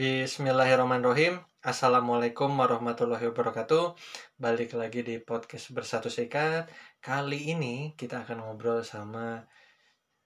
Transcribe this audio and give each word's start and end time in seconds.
Bismillahirrahmanirrahim. 0.00 1.44
Assalamualaikum 1.60 2.48
warahmatullahi 2.56 3.20
wabarakatuh. 3.20 4.00
Balik 4.40 4.72
lagi 4.72 5.04
di 5.04 5.20
podcast 5.20 5.76
Bersatu 5.76 6.08
Sikat. 6.08 6.72
Kali 7.04 7.52
ini 7.52 7.92
kita 8.00 8.24
akan 8.24 8.48
ngobrol 8.48 8.80
sama 8.80 9.44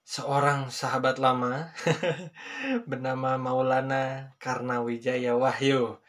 seorang 0.07 0.71
sahabat 0.71 1.19
lama 1.19 1.75
bernama 2.89 3.35
Maulana 3.35 4.31
Karnawijaya 4.39 5.35
Wahyu. 5.35 5.99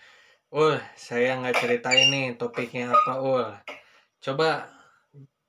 Ul, 0.55 0.79
saya 0.95 1.35
nggak 1.35 1.59
ceritain 1.59 2.07
nih 2.07 2.39
topiknya 2.39 2.95
apa 2.95 3.19
Ul. 3.19 3.51
Coba 4.23 4.71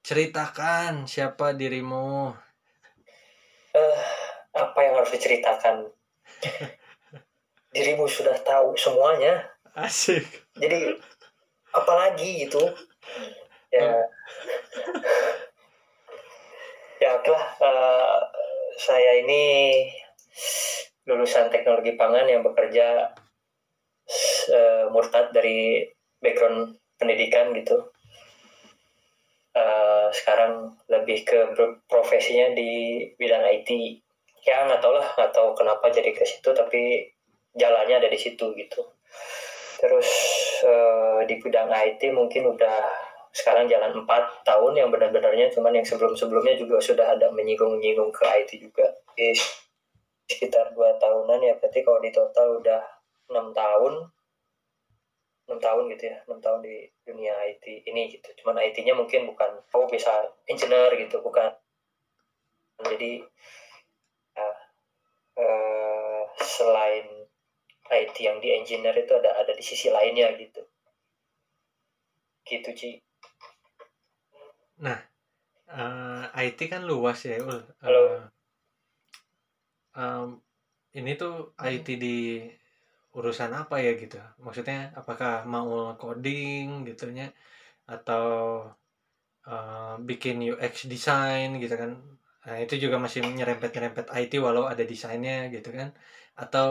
ceritakan 0.01 1.05
siapa 1.05 1.53
dirimu. 1.53 2.33
Eh, 3.77 4.01
apa 4.57 4.79
yang 4.81 5.05
harus 5.05 5.13
diceritakan? 5.13 5.85
Dirimu 7.77 8.09
sudah 8.09 8.33
tahu 8.41 8.73
semuanya. 8.73 9.45
Asik. 9.77 10.25
Jadi 10.57 10.97
apalagi 11.69 12.49
gitu? 12.49 12.65
Ya. 13.69 13.93
ya 17.05 17.09
oke 17.21 17.29
lah. 17.29 17.45
Eh, 17.61 18.17
saya 18.81 19.21
ini 19.21 19.43
lulusan 21.05 21.53
teknologi 21.53 21.93
pangan 21.93 22.25
yang 22.25 22.41
bekerja 22.41 23.13
eh, 24.49 24.89
murtad 24.89 25.29
dari 25.29 25.85
background 26.17 26.81
pendidikan 26.97 27.53
gitu. 27.53 27.93
Eh, 29.53 30.07
sekarang 30.17 30.81
lebih 30.89 31.21
ke 31.29 31.53
profesinya 31.85 32.57
di 32.57 33.05
bidang 33.21 33.45
IT. 33.53 33.69
Ya 34.49 34.65
nggak 34.65 34.81
tahu 34.81 34.97
lah, 34.97 35.05
nggak 35.13 35.29
tahu 35.29 35.53
kenapa 35.53 35.93
jadi 35.93 36.09
ke 36.09 36.25
situ, 36.25 36.49
tapi 36.57 37.13
jalannya 37.57 37.99
ada 37.99 38.09
di 38.09 38.19
situ 38.19 38.53
gitu. 38.55 38.81
Terus 39.77 40.09
eh, 40.65 41.19
di 41.29 41.35
bidang 41.41 41.69
IT 41.69 42.01
mungkin 42.13 42.53
udah 42.57 42.77
sekarang 43.33 43.69
jalan 43.69 43.93
4 43.93 44.07
tahun 44.47 44.73
yang 44.73 44.89
benar-benarnya 44.89 45.53
cuman 45.53 45.77
yang 45.77 45.85
sebelum-sebelumnya 45.85 46.57
juga 46.57 46.81
sudah 46.81 47.13
ada 47.13 47.29
menyinggung-nyinggung 47.29 48.09
ke 48.09 48.23
IT 48.25 48.57
juga. 48.57 48.87
Di 49.13 49.33
sekitar 50.27 50.75
dua 50.75 50.97
tahunan 50.99 51.39
ya 51.39 51.53
berarti 51.55 51.79
kalau 51.85 52.03
di 52.03 52.11
total 52.11 52.59
udah 52.59 52.83
enam 53.31 53.55
tahun 53.55 54.11
enam 55.47 55.59
tahun 55.63 55.83
gitu 55.95 56.03
ya 56.11 56.17
enam 56.27 56.43
tahun 56.43 56.59
di 56.59 56.75
dunia 57.07 57.33
IT 57.47 57.87
ini 57.87 58.11
gitu. 58.11 58.27
Cuman 58.43 58.59
IT-nya 58.59 58.91
mungkin 58.91 59.23
bukan 59.31 59.63
oh 59.71 59.87
bisa 59.87 60.27
engineer 60.49 60.91
gitu 60.99 61.23
bukan. 61.23 61.55
Jadi 62.83 63.23
ya, 64.35 64.49
eh, 65.39 66.21
selain 66.43 67.16
IT 67.91 68.15
yang 68.27 68.37
di 68.43 68.49
engineer 68.57 68.95
itu 68.97 69.13
ada 69.15 69.31
ada 69.41 69.51
di 69.55 69.63
sisi 69.63 69.87
lainnya 69.91 70.31
gitu 70.39 70.61
gitu 72.47 72.69
Ci 72.79 72.89
Eh, 75.67 76.23
IT 76.47 76.59
kan 76.71 76.81
luas 76.89 77.19
ya 77.27 77.35
Ul. 77.43 77.59
Halo. 77.83 78.03
em, 79.97 80.27
ini 80.99 81.11
tuh 81.21 81.33
IT 81.71 81.87
di 82.03 82.17
urusan 83.17 83.51
apa 83.61 83.75
ya 83.85 83.91
gitu? 84.01 84.17
Maksudnya 84.45 84.77
apakah 84.99 85.31
mau 85.53 85.69
coding 86.01 86.87
gitunya 86.87 87.25
atau 87.95 88.25
eh, 89.53 89.95
bikin 90.09 90.35
UX 90.51 90.73
design 90.93 91.47
gitu 91.63 91.75
kan? 91.81 91.91
Nah, 92.45 92.57
itu 92.63 92.73
juga 92.83 92.97
masih 93.03 93.19
nyerempet-nyerempet 93.37 94.05
IT 94.21 94.33
walau 94.45 94.63
ada 94.71 94.83
desainnya 94.91 95.35
gitu 95.55 95.69
kan? 95.77 95.89
Atau 96.43 96.67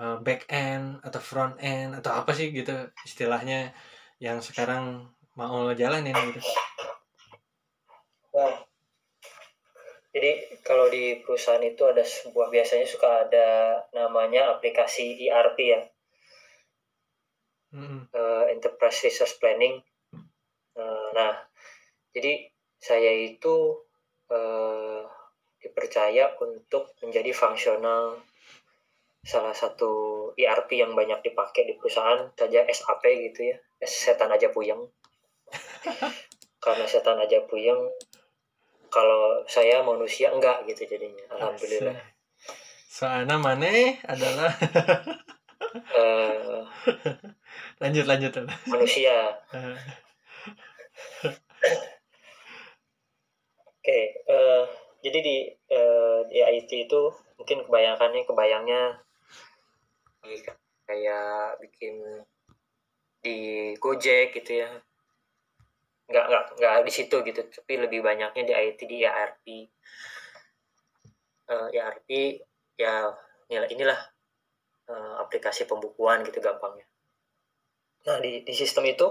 eh, 0.00 0.16
back 0.24 0.48
end 0.48 1.04
atau 1.04 1.20
front 1.20 1.60
end 1.60 1.92
atau 2.00 2.16
apa 2.16 2.32
sih 2.32 2.48
gitu 2.56 2.72
istilahnya 3.04 3.76
yang 4.16 4.40
sekarang 4.40 5.12
mau 5.36 5.68
jalanin 5.76 6.16
gitu. 6.32 6.40
Nah, 8.36 8.56
jadi 10.10 10.60
kalau 10.66 10.90
di 10.90 11.22
perusahaan 11.22 11.62
itu 11.62 11.86
ada 11.86 12.02
sebuah 12.02 12.50
biasanya 12.50 12.86
suka 12.88 13.28
ada 13.28 13.48
namanya 13.94 14.50
aplikasi 14.56 15.14
ERP 15.16 15.58
ya, 15.60 15.80
Mm-mm. 17.74 18.10
eh, 18.10 18.44
Enterprise 18.50 19.06
Resource 19.06 19.38
Planning. 19.38 19.78
Eh, 20.76 21.08
nah, 21.14 21.34
jadi 22.10 22.50
saya 22.80 23.12
itu 23.14 23.86
eh, 24.30 25.02
dipercaya 25.60 26.34
untuk 26.42 26.90
menjadi 27.04 27.30
fungsional 27.30 28.18
salah 29.20 29.52
satu 29.52 29.92
ERP 30.34 30.80
yang 30.80 30.96
banyak 30.96 31.20
dipakai 31.20 31.68
di 31.68 31.76
perusahaan 31.76 32.28
saja 32.32 32.64
SAP 32.64 33.04
gitu 33.30 33.52
ya, 33.52 33.56
setan 33.84 34.32
aja 34.32 34.48
puyeng. 34.52 34.80
Karena 36.64 36.84
setan 36.84 37.16
aja 37.20 37.40
puyeng, 37.48 37.88
kalau 38.92 39.40
saya 39.48 39.80
manusia 39.80 40.32
enggak 40.32 40.64
gitu 40.68 40.84
jadinya. 40.84 41.24
Alhamdulillah. 41.36 41.96
Soalnya 42.90 43.36
mana 43.40 43.96
adalah 44.04 44.52
Eh, 45.70 46.62
lanjut 47.78 48.04
lanjut 48.10 48.32
manusia. 48.66 49.38
Eh, 49.54 49.78
Oke, 53.80 54.00
eh, 54.26 54.62
jadi 55.00 55.18
di 55.22 55.36
eh, 55.70 56.18
di 56.26 56.38
IT 56.42 56.90
itu 56.90 57.00
mungkin 57.38 57.64
kebayangannya 57.64 58.26
kebayangnya 58.26 58.82
kayak 60.86 61.60
bikin 61.62 62.00
di 63.20 63.38
Gojek 63.76 64.36
gitu 64.36 64.64
ya. 64.64 64.70
Nggak 66.10 66.24
nggak 66.26 66.44
nggak 66.58 66.74
di 66.82 66.92
situ 66.92 67.16
gitu, 67.22 67.40
tapi 67.46 67.72
lebih 67.78 68.02
banyaknya 68.02 68.42
di 68.42 68.54
IT 68.54 68.80
di 68.84 69.06
ERP. 69.06 69.46
Eh, 71.50 71.68
ERP 71.76 72.08
ya 72.78 73.10
inilah 73.50 73.68
inilah 73.70 74.00
eh, 74.90 75.14
aplikasi 75.22 75.66
pembukuan 75.70 76.26
gitu 76.26 76.42
gampangnya. 76.42 76.86
Nah 78.06 78.16
di 78.18 78.42
di 78.42 78.54
sistem 78.56 78.88
itu 78.88 79.06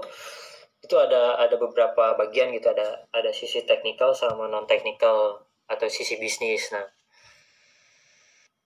itu 0.79 0.95
ada 0.95 1.35
ada 1.35 1.55
beberapa 1.59 2.15
bagian 2.15 2.55
gitu 2.55 2.71
ada 2.71 3.03
ada 3.11 3.31
sisi 3.35 3.67
teknikal 3.67 4.15
sama 4.15 4.47
non 4.47 4.63
teknikal 4.63 5.43
atau 5.67 5.87
sisi 5.91 6.15
bisnis 6.15 6.71
nah 6.71 6.87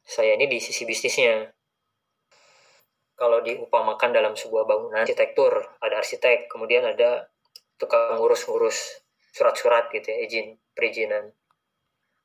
saya 0.06 0.38
ini 0.38 0.46
di 0.46 0.62
sisi 0.62 0.86
bisnisnya 0.86 1.50
kalau 3.14 3.46
diupamakan 3.46 4.10
dalam 4.10 4.34
sebuah 4.34 4.66
bangunan 4.66 5.06
arsitektur 5.06 5.54
ada 5.80 6.02
arsitek 6.02 6.50
kemudian 6.50 6.82
ada 6.86 7.30
tukang 7.78 8.18
ngurus-ngurus 8.18 9.04
surat-surat 9.34 9.90
gitu 9.90 10.14
ya 10.14 10.18
izin 10.26 10.48
perizinan. 10.78 11.34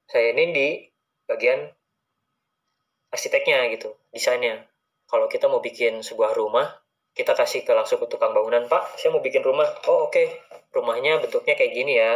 Saya 0.09 0.33
ini 0.33 0.45
di 0.53 0.69
bagian 1.29 1.69
arsiteknya 3.13 3.69
gitu 3.73 3.97
desainnya. 4.13 4.65
Kalau 5.09 5.29
kita 5.29 5.49
mau 5.49 5.65
bikin 5.65 6.05
sebuah 6.05 6.37
rumah 6.37 6.69
kita 7.17 7.35
kasih 7.35 7.65
ke 7.65 7.73
langsung 7.75 7.99
ke 7.99 8.07
tukang 8.07 8.31
bangunan 8.31 8.69
pak 8.69 9.01
saya 9.01 9.11
mau 9.11 9.25
bikin 9.25 9.41
rumah. 9.41 9.67
Oh 9.89 10.07
oke 10.07 10.23
rumahnya 10.71 11.19
bentuknya 11.25 11.57
kayak 11.57 11.73
gini 11.73 11.93
ya. 11.97 12.13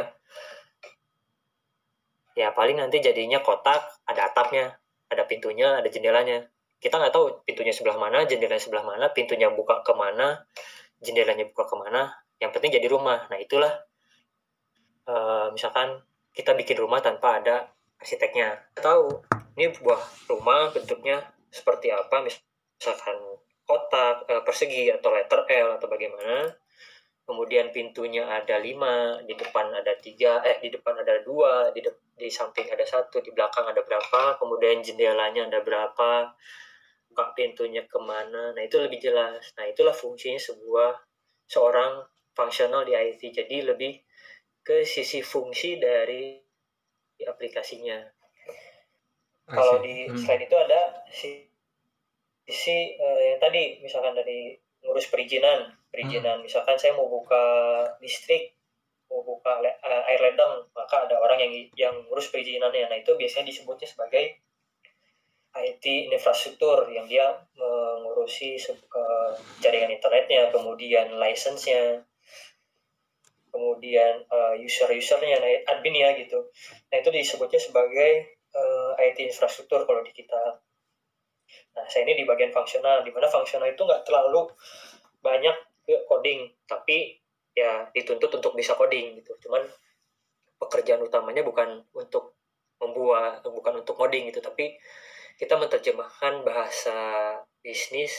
Ya 2.32 2.48
paling 2.52 2.80
nanti 2.80 3.00
jadinya 3.00 3.40
kotak 3.44 3.80
ada 4.08 4.32
atapnya 4.32 4.76
ada 5.12 5.28
pintunya 5.28 5.76
ada 5.76 5.88
jendelanya 5.92 6.48
kita 6.82 6.98
nggak 6.98 7.14
tahu 7.14 7.46
pintunya 7.46 7.70
sebelah 7.70 7.94
mana 7.94 8.26
jendelanya 8.26 8.58
sebelah 8.58 8.82
mana 8.82 9.06
pintunya 9.14 9.46
buka 9.54 9.86
ke 9.86 9.94
mana 9.94 10.42
jendelanya 10.98 11.46
buka 11.46 11.70
ke 11.70 11.76
mana 11.78 12.10
yang 12.42 12.50
penting 12.50 12.74
jadi 12.74 12.90
rumah. 12.90 13.30
Nah 13.30 13.38
itulah 13.38 13.70
eh, 15.06 15.46
misalkan 15.54 16.02
kita 16.34 16.58
bikin 16.58 16.82
rumah 16.82 16.98
tanpa 16.98 17.38
ada 17.38 17.70
arsiteknya. 18.02 18.74
Kita 18.74 18.82
tahu 18.82 19.22
ini 19.54 19.70
buah 19.78 20.02
rumah 20.26 20.74
bentuknya 20.74 21.22
seperti 21.54 21.94
apa 21.94 22.18
misalkan 22.26 23.18
kotak 23.62 24.26
eh, 24.26 24.42
persegi 24.42 24.90
atau 24.90 25.14
letter 25.14 25.46
L 25.46 25.78
atau 25.78 25.86
bagaimana. 25.86 26.50
Kemudian 27.22 27.70
pintunya 27.70 28.26
ada 28.26 28.58
lima 28.58 29.22
di 29.22 29.38
depan 29.38 29.70
ada 29.70 29.94
tiga 30.02 30.42
eh 30.42 30.58
di 30.58 30.74
depan 30.74 30.98
ada 30.98 31.22
dua 31.22 31.70
di 31.70 31.78
de- 31.78 32.10
di 32.18 32.26
samping 32.26 32.66
ada 32.66 32.82
satu 32.82 33.22
di 33.22 33.30
belakang 33.30 33.62
ada 33.62 33.78
berapa 33.78 34.42
kemudian 34.42 34.82
jendelanya 34.82 35.46
ada 35.46 35.62
berapa 35.62 36.34
buka 37.12 37.36
pintunya 37.36 37.84
ke 37.84 37.98
mana. 38.00 38.56
Nah 38.56 38.62
itu 38.64 38.80
lebih 38.80 38.96
jelas. 39.04 39.52
Nah 39.60 39.68
itulah 39.68 39.92
fungsinya 39.92 40.40
sebuah 40.40 40.96
seorang 41.44 42.00
fungsional 42.32 42.88
di 42.88 42.96
IT 42.96 43.20
jadi 43.36 43.68
lebih 43.68 44.00
ke 44.64 44.88
sisi 44.88 45.20
fungsi 45.20 45.76
dari 45.76 46.40
aplikasinya. 47.20 48.00
Kalau 49.44 49.84
di 49.84 50.08
Hmm. 50.08 50.16
selain 50.16 50.48
itu 50.48 50.56
ada 50.56 50.80
si 51.12 51.44
sisi 52.48 52.96
eh, 52.96 53.20
yang 53.28 53.38
tadi 53.44 53.84
misalkan 53.84 54.16
dari 54.16 54.56
ngurus 54.80 55.12
perizinan. 55.12 55.68
Perizinan 55.92 56.40
misalkan 56.40 56.80
saya 56.80 56.96
mau 56.96 57.06
buka 57.12 57.44
listrik 58.00 58.56
mau 59.12 59.20
buka 59.20 59.60
eh, 59.60 60.02
air 60.08 60.20
ledeng 60.32 60.64
maka 60.72 61.04
ada 61.04 61.20
orang 61.20 61.36
yang 61.44 61.52
yang 61.76 61.94
ngurus 62.08 62.32
perizinannya. 62.32 62.88
Nah 62.88 62.96
itu 62.96 63.12
biasanya 63.20 63.52
disebutnya 63.52 63.84
sebagai 63.84 64.40
IT 65.52 65.84
infrastruktur 66.08 66.88
yang 66.88 67.04
dia 67.04 67.28
mengurusi 67.60 68.56
uh, 68.72 69.36
jaringan 69.60 69.92
internetnya, 69.92 70.48
kemudian 70.48 71.12
license-nya, 71.20 72.00
kemudian 73.52 74.24
uh, 74.32 74.56
user-usernya, 74.56 75.36
nah, 75.36 75.76
admin 75.76 76.00
ya 76.00 76.16
gitu. 76.16 76.48
Nah 76.88 76.96
itu 76.96 77.12
disebutnya 77.12 77.60
sebagai 77.60 78.40
uh, 78.56 78.96
IT 78.96 79.20
infrastruktur 79.28 79.84
kalau 79.84 80.00
di 80.00 80.16
kita. 80.16 80.56
Nah 81.76 81.84
saya 81.92 82.08
ini 82.08 82.16
di 82.16 82.24
bagian 82.24 82.48
fungsional, 82.48 83.04
di 83.04 83.12
mana 83.12 83.28
fungsional 83.28 83.68
itu 83.68 83.84
nggak 83.84 84.08
terlalu 84.08 84.48
banyak 85.20 85.56
ke 85.84 86.08
coding, 86.08 86.48
tapi 86.64 87.20
ya 87.52 87.92
dituntut 87.92 88.32
untuk 88.32 88.56
bisa 88.56 88.72
coding 88.72 89.20
gitu. 89.20 89.36
Cuman 89.44 89.68
pekerjaan 90.56 91.04
utamanya 91.04 91.44
bukan 91.44 91.84
untuk 91.92 92.40
membuat, 92.80 93.44
bukan 93.44 93.84
untuk 93.84 94.00
coding 94.00 94.32
gitu, 94.32 94.40
tapi 94.40 94.80
kita 95.38 95.54
menerjemahkan 95.58 96.44
bahasa 96.44 96.98
bisnis 97.62 98.12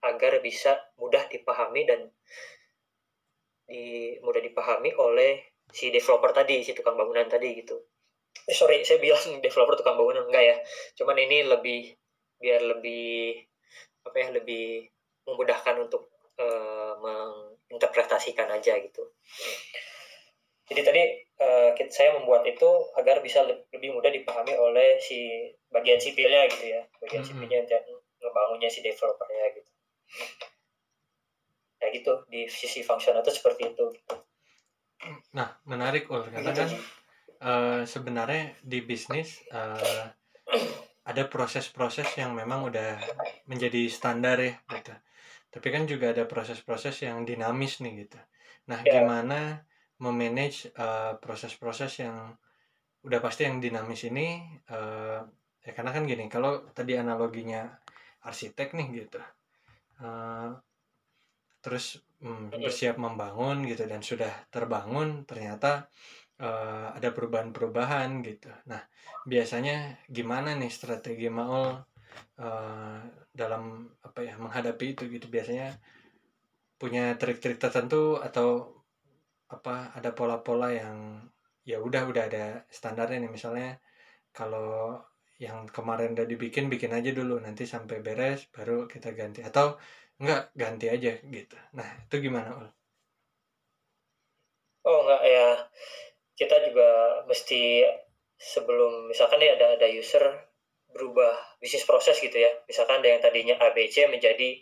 agar 0.00 0.40
bisa 0.40 0.80
mudah 0.96 1.28
dipahami 1.28 1.84
dan 1.84 2.08
di 3.70 4.16
mudah 4.24 4.42
dipahami 4.42 4.90
oleh 4.98 5.54
si 5.70 5.94
developer 5.94 6.34
tadi, 6.34 6.66
si 6.66 6.74
tukang 6.74 6.98
bangunan 6.98 7.30
tadi 7.30 7.54
gitu. 7.54 7.78
Eh, 8.50 8.56
sorry, 8.56 8.82
saya 8.82 8.98
bilang 8.98 9.22
developer 9.44 9.78
tukang 9.78 9.94
bangunan 9.94 10.26
enggak 10.26 10.44
ya. 10.44 10.56
Cuman 10.98 11.16
ini 11.20 11.46
lebih 11.46 11.94
biar 12.40 12.64
lebih 12.64 13.36
apa 14.00 14.16
ya 14.16 14.28
lebih 14.32 14.88
memudahkan 15.28 15.76
untuk 15.76 16.08
uh, 16.40 16.96
menginterpretasikan 16.98 18.48
aja 18.48 18.80
gitu. 18.80 19.12
Jadi 20.70 20.80
tadi 20.86 21.02
uh, 21.42 21.74
saya 21.90 22.14
membuat 22.14 22.46
itu 22.46 22.70
agar 22.94 23.18
bisa 23.20 23.42
lebih 23.42 23.90
mudah 23.90 24.14
dipahami 24.14 24.54
oleh 24.54 25.02
si 25.02 25.50
bagian 25.68 25.98
sipilnya 25.98 26.46
gitu 26.46 26.78
ya, 26.78 26.82
bagian 27.02 27.26
mm 27.26 27.30
-hmm. 27.30 27.42
sipilnya 27.42 27.60
dan 27.66 27.82
ngebangunnya 28.22 28.70
si 28.70 28.80
developernya 28.86 29.44
gitu. 29.58 29.70
Ya 31.82 31.86
gitu 31.90 32.12
di 32.30 32.46
sisi 32.46 32.86
fungsional 32.86 33.26
itu 33.26 33.34
seperti 33.34 33.74
itu 33.74 33.86
nah 35.32 35.56
menarik 35.64 36.08
ul. 36.12 36.24
Karena 36.28 36.52
kan 36.52 36.70
uh, 37.40 37.80
sebenarnya 37.88 38.56
di 38.60 38.84
bisnis 38.84 39.40
uh, 39.52 40.06
ada 41.10 41.22
proses-proses 41.26 42.06
yang 42.20 42.36
memang 42.36 42.68
udah 42.68 43.00
menjadi 43.48 43.88
standar 43.88 44.36
ya 44.38 44.54
gitu. 44.76 44.94
Tapi 45.50 45.68
kan 45.72 45.82
juga 45.88 46.14
ada 46.14 46.28
proses-proses 46.28 47.02
yang 47.02 47.26
dinamis 47.26 47.82
nih 47.82 48.06
gitu. 48.06 48.20
Nah 48.70 48.84
ya. 48.84 49.00
gimana 49.00 49.64
memanage 50.00 50.72
uh, 50.76 51.16
proses-proses 51.20 52.02
yang 52.02 52.34
udah 53.04 53.20
pasti 53.20 53.48
yang 53.48 53.60
dinamis 53.60 54.04
ini 54.08 54.44
uh, 54.72 55.20
ya 55.60 55.72
karena 55.76 55.90
kan 55.92 56.04
gini 56.04 56.28
kalau 56.28 56.64
tadi 56.72 56.96
analoginya 56.96 57.68
arsitek 58.24 58.76
nih 58.76 58.86
gitu 59.04 59.20
uh, 60.04 60.52
terus 61.60 62.00
hmm, 62.24 62.56
bersiap 62.56 62.96
membangun 62.96 63.64
gitu 63.68 63.84
dan 63.84 64.00
sudah 64.00 64.32
terbangun 64.48 65.28
ternyata 65.28 65.92
uh, 66.40 66.96
ada 66.96 67.12
perubahan-perubahan 67.12 68.24
gitu. 68.24 68.48
Nah 68.68 68.80
biasanya 69.28 70.00
gimana 70.08 70.56
nih 70.56 70.72
strategi 70.72 71.28
Maul 71.28 71.76
uh, 72.40 72.98
dalam 73.30 73.92
apa 74.00 74.20
ya 74.24 74.34
menghadapi 74.40 74.96
itu 74.96 75.06
gitu 75.12 75.28
biasanya 75.28 75.76
punya 76.80 77.14
trik-trik 77.20 77.60
tertentu 77.60 78.16
atau 78.16 78.79
apa 79.50 79.94
ada 79.98 80.10
pola-pola 80.14 80.70
yang 80.70 81.26
ya 81.66 81.82
udah 81.82 82.06
udah 82.10 82.24
ada 82.30 82.44
standarnya 82.70 83.26
nih 83.26 83.32
misalnya 83.32 83.68
kalau 84.30 85.02
yang 85.42 85.66
kemarin 85.68 86.14
udah 86.14 86.26
dibikin 86.28 86.70
bikin 86.72 86.92
aja 86.94 87.10
dulu 87.10 87.40
nanti 87.42 87.64
sampai 87.66 87.98
beres 88.04 88.46
baru 88.54 88.86
kita 88.86 89.12
ganti 89.16 89.40
atau 89.42 89.74
Enggak, 90.20 90.52
ganti 90.52 90.86
aja 90.92 91.16
gitu. 91.16 91.56
Nah, 91.72 91.88
itu 92.04 92.16
gimana, 92.20 92.52
Ul? 92.52 92.68
Oh, 94.84 95.00
enggak 95.08 95.22
ya. 95.24 95.48
Kita 96.36 96.56
juga 96.68 97.24
mesti 97.24 97.88
sebelum 98.36 99.08
misalkan 99.08 99.40
ya 99.40 99.56
ada 99.56 99.80
ada 99.80 99.88
user 99.88 100.24
berubah 100.92 101.56
bisnis 101.56 101.88
proses 101.88 102.20
gitu 102.20 102.36
ya. 102.36 102.52
Misalkan 102.68 103.00
ada 103.00 103.08
yang 103.08 103.20
tadinya 103.24 103.56
ABC 103.56 104.12
menjadi 104.12 104.60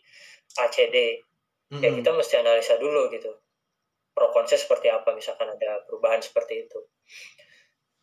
ACD. 0.62 1.26
Mm-hmm. 1.74 1.82
Ya 1.82 1.90
kita 1.90 2.10
mesti 2.14 2.34
analisa 2.38 2.78
dulu 2.78 3.10
gitu. 3.10 3.34
Pro 4.18 4.34
kontra 4.34 4.58
seperti 4.58 4.90
apa 4.90 5.14
misalkan 5.14 5.46
ada 5.54 5.86
perubahan 5.86 6.18
seperti 6.18 6.66
itu. 6.66 6.82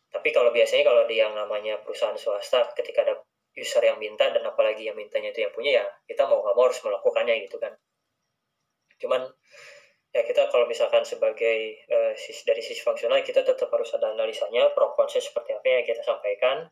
Tapi 0.08 0.32
kalau 0.32 0.48
biasanya 0.48 0.88
kalau 0.88 1.04
di 1.04 1.20
yang 1.20 1.36
namanya 1.36 1.76
perusahaan 1.84 2.16
swasta 2.16 2.72
ketika 2.72 3.04
ada 3.04 3.20
user 3.56 3.80
yang 3.80 3.96
minta 3.96 4.28
dan 4.28 4.44
apalagi 4.44 4.84
yang 4.84 4.94
mintanya 4.94 5.32
itu 5.32 5.48
yang 5.48 5.52
punya 5.56 5.80
ya 5.82 5.84
kita 6.04 6.28
mau 6.28 6.44
nggak 6.44 6.54
mau 6.54 6.68
harus 6.68 6.80
melakukannya 6.84 7.34
gitu 7.48 7.56
kan 7.56 7.72
cuman 9.00 9.24
ya 10.12 10.22
kita 10.24 10.48
kalau 10.52 10.68
misalkan 10.68 11.04
sebagai 11.08 11.80
uh, 11.88 12.12
dari 12.44 12.62
sisi 12.64 12.80
fungsional 12.84 13.24
kita 13.24 13.40
tetap 13.44 13.72
harus 13.72 13.88
ada 13.96 14.12
analisanya 14.12 14.72
pro 14.76 14.92
kontra 14.92 15.20
seperti 15.20 15.56
apa 15.56 15.64
yang 15.64 15.84
kita 15.88 16.04
sampaikan 16.04 16.68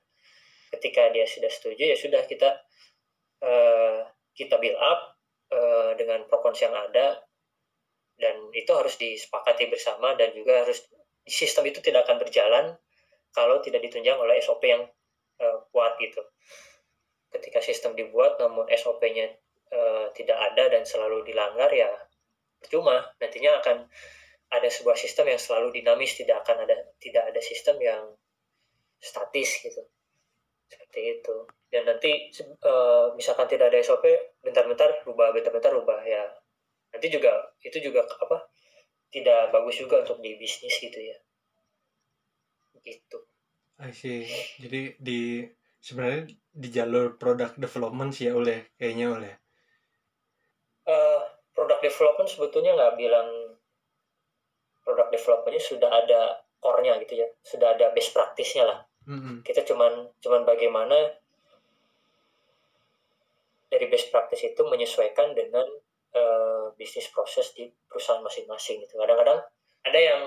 ketika 0.76 1.08
dia 1.12 1.25
sudah 1.25 1.49
setuju 1.49 1.82
ya 1.88 1.97
sudah 1.97 2.23
kita 2.29 2.61
uh, 3.40 4.05
kita 4.37 4.61
build 4.61 4.76
up 4.76 5.17
uh, 5.52 5.97
dengan 5.97 6.29
pro 6.29 6.40
yang 6.52 6.76
ada 6.76 7.25
dan 8.14 8.34
itu 8.55 8.70
harus 8.70 8.94
disepakati 8.94 9.66
bersama 9.66 10.14
dan 10.14 10.31
juga 10.32 10.62
harus 10.62 10.87
sistem 11.26 11.66
itu 11.66 11.81
tidak 11.82 12.06
akan 12.06 12.20
berjalan 12.22 12.64
kalau 13.34 13.58
tidak 13.58 13.82
ditunjang 13.82 14.14
oleh 14.14 14.38
SOP 14.38 14.62
yang 14.70 14.87
uh, 15.43 15.58
kuat 15.75 15.99
gitu. 15.99 16.22
Ketika 17.34 17.58
sistem 17.58 17.99
dibuat 17.99 18.38
namun 18.38 18.70
SOP-nya 18.70 19.26
e, 19.26 19.75
eh, 19.75 20.06
tidak 20.14 20.38
ada 20.38 20.70
dan 20.70 20.87
selalu 20.87 21.26
dilanggar 21.26 21.66
ya 21.75 21.90
percuma. 22.62 23.02
Nantinya 23.19 23.58
akan 23.58 23.90
ada 24.55 24.69
sebuah 24.70 24.94
sistem 24.94 25.34
yang 25.34 25.40
selalu 25.43 25.75
dinamis 25.75 26.14
tidak 26.14 26.46
akan 26.46 26.62
ada 26.62 26.94
tidak 27.02 27.26
ada 27.26 27.40
sistem 27.43 27.82
yang 27.82 28.06
statis 29.02 29.66
gitu. 29.66 29.82
Seperti 30.70 31.19
itu. 31.19 31.37
Dan 31.75 31.90
nanti 31.90 32.31
e, 32.38 32.72
misalkan 33.19 33.50
tidak 33.50 33.75
ada 33.75 33.82
SOP 33.82 34.06
bentar-bentar 34.38 35.02
rubah 35.02 35.34
bentar-bentar 35.34 35.75
rubah 35.75 36.06
ya 36.06 36.22
nanti 36.94 37.11
juga 37.11 37.35
itu 37.67 37.82
juga 37.82 38.06
apa 38.06 38.46
tidak 39.11 39.50
bagus 39.50 39.82
juga 39.82 40.06
untuk 40.06 40.23
di 40.23 40.38
bisnis 40.38 40.79
gitu 40.79 40.94
ya. 40.94 41.17
Gitu. 42.82 43.19
I 43.82 43.91
see. 43.91 44.23
Jadi 44.62 44.94
di 45.02 45.43
sebenarnya 45.82 46.31
di 46.55 46.69
jalur 46.70 47.19
product 47.19 47.58
development 47.58 48.14
sih 48.14 48.31
ya 48.31 48.38
oleh 48.38 48.70
kayaknya 48.79 49.06
oleh 49.11 49.32
uh, 50.87 51.20
product 51.50 51.82
development 51.82 52.30
sebetulnya 52.30 52.78
nggak 52.78 52.95
bilang 52.95 53.28
product 54.87 55.11
developmentnya 55.11 55.62
sudah 55.62 55.90
ada 55.90 56.21
core-nya 56.62 56.97
gitu 57.02 57.18
ya. 57.18 57.28
Sudah 57.42 57.75
ada 57.75 57.90
best 57.90 58.14
practice-nya 58.14 58.64
lah. 58.64 58.80
Mm-hmm. 59.04 59.45
kita 59.45 59.68
cuman 59.68 60.09
cuman 60.25 60.49
bagaimana 60.49 60.97
dari 63.68 63.85
best 63.92 64.09
practice 64.09 64.49
itu 64.49 64.64
menyesuaikan 64.64 65.37
dengan 65.37 65.68
uh, 66.14 66.73
bisnis 66.78 67.11
proses 67.11 67.52
di 67.54 67.68
perusahaan 67.90 68.23
masing-masing 68.23 68.83
gitu 68.87 68.94
kadang-kadang 68.97 69.42
ada 69.85 70.00
yang 70.00 70.21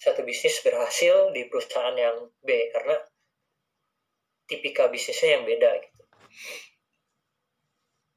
satu 0.00 0.26
bisnis 0.26 0.58
berhasil 0.64 1.30
di 1.30 1.46
perusahaan 1.46 1.94
yang 1.94 2.28
B 2.42 2.50
karena 2.74 2.98
tipikal 4.50 4.90
bisnisnya 4.92 5.40
yang 5.40 5.44
beda 5.46 5.70
gitu. 5.80 6.02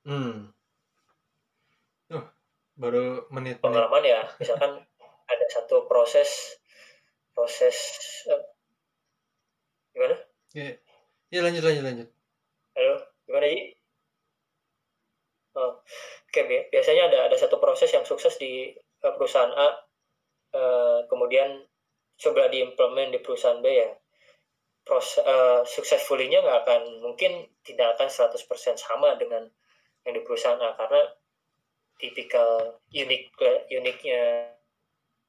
Hmm. 0.08 0.52
Uh, 2.12 2.26
baru 2.80 3.28
menit, 3.32 3.60
pengalaman 3.60 4.04
ya, 4.04 4.22
misalkan 4.40 4.84
ada 5.32 5.46
satu 5.52 5.86
proses 5.88 6.60
proses 7.36 7.76
uh, 8.32 8.44
gimana? 9.94 10.16
Ya, 10.56 10.76
ya 11.30 11.40
lanjut 11.46 11.64
lanjut 11.64 11.84
lanjut. 11.86 12.10
Halo, 12.74 12.96
gimana 13.30 13.46
sih? 13.52 13.77
Oh, 15.58 15.74
oke 15.74 16.30
okay, 16.30 16.70
biasanya 16.70 17.10
ada 17.10 17.20
ada 17.26 17.38
satu 17.38 17.58
proses 17.58 17.90
yang 17.90 18.06
sukses 18.06 18.38
di 18.38 18.70
uh, 19.02 19.14
perusahaan 19.18 19.50
A, 19.50 19.70
uh, 20.54 21.00
kemudian 21.10 21.66
coba 22.22 22.46
diimplement 22.54 23.10
di 23.10 23.18
perusahaan 23.26 23.58
B 23.58 23.66
ya. 23.66 23.90
Proses 24.86 25.26
uh, 25.26 25.66
successfully-nya 25.66 26.46
nggak 26.46 26.60
akan 26.62 26.82
mungkin 27.02 27.50
tidak 27.66 27.98
akan 27.98 28.08
100% 28.08 28.38
sama 28.78 29.18
dengan 29.18 29.50
yang 30.06 30.14
di 30.14 30.22
perusahaan 30.22 30.62
A 30.62 30.78
karena 30.78 31.02
tipikal 31.98 32.78
unik 32.94 33.24
uniknya 33.74 34.54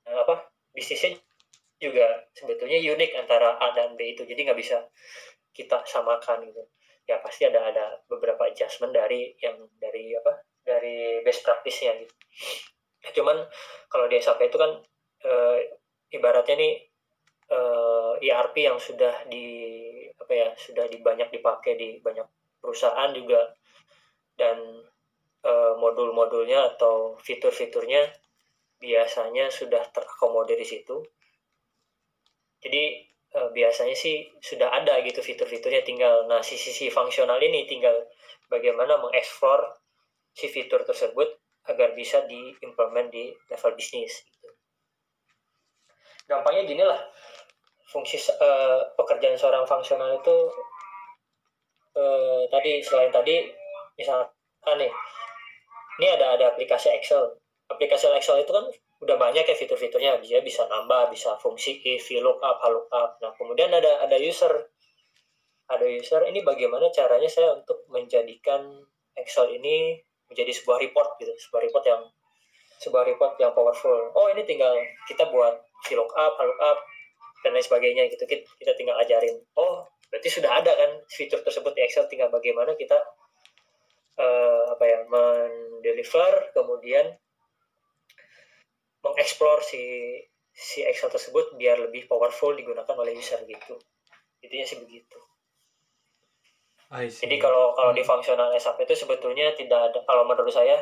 apa 0.05 0.53
bisnisnya 0.77 1.17
juga 1.81 2.29
sebetulnya 2.37 2.79
unik 2.79 3.11
antara 3.17 3.57
A 3.57 3.73
dan 3.73 3.97
B 3.97 4.13
itu 4.13 4.29
jadi 4.29 4.45
nggak 4.45 4.61
bisa 4.61 4.85
kita 5.57 5.83
samakan 5.89 6.47
gitu 6.47 6.63
ya 7.09 7.17
pasti 7.25 7.49
ada 7.49 7.73
ada 7.73 7.85
beberapa 8.05 8.45
adjustment 8.45 8.93
dari 8.93 9.33
yang 9.41 9.57
dari 9.81 10.13
apa 10.13 10.45
dari 10.61 11.25
best 11.25 11.41
practice-nya 11.41 11.97
gitu 12.05 12.15
cuman 13.17 13.41
kalau 13.89 14.05
di 14.13 14.21
SAP 14.21 14.53
itu 14.53 14.61
kan 14.61 14.77
uh, 15.25 15.59
ibaratnya 16.13 16.57
nih 16.57 16.75
eh, 17.49 18.13
ERP 18.29 18.69
yang 18.69 18.77
sudah 18.77 19.25
di 19.29 19.49
apa 20.17 20.33
ya 20.33 20.49
sudah 20.57 20.85
di 20.89 21.01
banyak 21.01 21.33
dipakai 21.33 21.77
di 21.81 21.89
banyak 22.05 22.25
perusahaan 22.61 23.09
juga 23.17 23.49
dan 24.37 24.61
uh, 25.47 25.75
modul-modulnya 25.81 26.75
atau 26.75 27.17
fitur-fiturnya 27.19 28.07
biasanya 28.79 29.51
sudah 29.51 29.83
terakomodir 29.91 30.59
di 30.59 30.67
situ. 30.67 31.03
Jadi 32.63 33.09
uh, 33.37 33.49
biasanya 33.53 33.97
sih 33.97 34.29
sudah 34.41 34.71
ada 34.71 35.01
gitu 35.05 35.21
fitur-fiturnya. 35.21 35.83
Tinggal 35.85 36.29
nah 36.31 36.41
sisi-sisi 36.41 36.89
fungsional 36.89 37.41
ini 37.43 37.69
tinggal 37.69 38.07
bagaimana 38.49 38.97
mengeksplor 39.01 39.77
si 40.33 40.49
fitur 40.49 40.87
tersebut 40.87 41.29
agar 41.69 41.93
bisa 41.93 42.25
diimplement 42.25 43.13
di 43.13 43.29
level 43.53 43.73
bisnis 43.77 44.25
gitu. 44.25 44.49
Gampangnya 46.29 46.65
gini 46.69 46.85
lah, 46.85 47.01
fungsi 47.89 48.21
uh, 48.21 48.93
pekerjaan 48.97 49.37
seorang 49.37 49.65
fungsional 49.65 50.17
itu 50.21 50.37
uh, 51.97 52.45
tadi 52.53 52.85
selain 52.85 53.13
tadi 53.13 53.49
misalkan 53.97 54.77
nih 54.77 54.93
ini 55.99 56.07
ada 56.15 56.39
ada 56.39 56.45
aplikasi 56.55 56.95
Excel. 56.95 57.37
Aplikasi 57.69 58.09
Excel 58.15 58.45
itu 58.45 58.53
kan 58.55 58.65
udah 58.99 59.17
banyak 59.17 59.47
ya 59.47 59.55
fitur-fiturnya. 59.55 60.19
Dia 60.23 60.43
bisa 60.43 60.67
nambah 60.67 61.11
bisa 61.15 61.39
fungsi 61.39 61.79
if 61.87 62.03
VLOOKUP 62.11 62.57
VLOOKUP 62.63 63.11
nah 63.23 63.31
kemudian 63.39 63.71
ada 63.71 64.03
ada 64.03 64.17
user. 64.19 64.51
Ada 65.69 65.85
user 65.85 66.25
ini 66.25 66.41
bagaimana 66.41 66.89
caranya 66.89 67.29
saya 67.29 67.53
untuk 67.53 67.85
menjadikan 67.93 68.65
Excel 69.13 69.53
ini 69.53 70.01
menjadi 70.31 70.51
sebuah 70.55 70.81
report 70.81 71.21
gitu. 71.21 71.31
Sebuah 71.37 71.63
report 71.69 71.85
yang 71.87 72.03
sebuah 72.79 73.05
report 73.05 73.33
yang 73.43 73.53
powerful. 73.53 74.15
Oh 74.15 74.31
ini 74.31 74.43
tinggal 74.49 74.75
kita 75.07 75.29
buat 75.31 75.55
VLOOKUP 75.87 76.33
VLOOKUP 76.35 76.79
dan 77.45 77.51
lain 77.55 77.65
sebagainya 77.65 78.03
gitu. 78.11 78.25
Kita 78.27 78.73
tinggal 78.75 78.99
ajarin. 78.99 79.39
Oh 79.55 79.87
berarti 80.09 80.29
sudah 80.33 80.51
ada 80.65 80.73
kan 80.73 80.91
fitur 81.07 81.45
tersebut 81.45 81.77
di 81.77 81.85
Excel 81.85 82.09
tinggal 82.09 82.33
bagaimana 82.33 82.73
kita 82.75 82.97
uh, 84.17 84.73
apa 84.73 84.85
ya 84.89 84.99
mendeliver 85.05 86.49
kemudian 86.57 87.13
mengeksplor 89.05 89.63
si 89.63 89.83
si 90.51 90.83
Excel 90.83 91.11
tersebut 91.13 91.55
biar 91.55 91.79
lebih 91.79 92.11
powerful 92.11 92.55
digunakan 92.59 92.95
oleh 92.99 93.15
user 93.15 93.39
gitu. 93.47 93.79
Intinya 94.43 94.67
sih 94.67 94.79
begitu. 94.83 95.19
Jadi 96.89 97.37
kalau 97.37 97.77
kalau 97.77 97.93
di 97.93 98.01
fungsional 98.01 98.49
SAP 98.57 98.89
itu 98.89 98.97
sebetulnya 98.97 99.53
tidak 99.53 99.93
ada 99.93 99.99
kalau 100.09 100.25
menurut 100.25 100.49
saya 100.49 100.81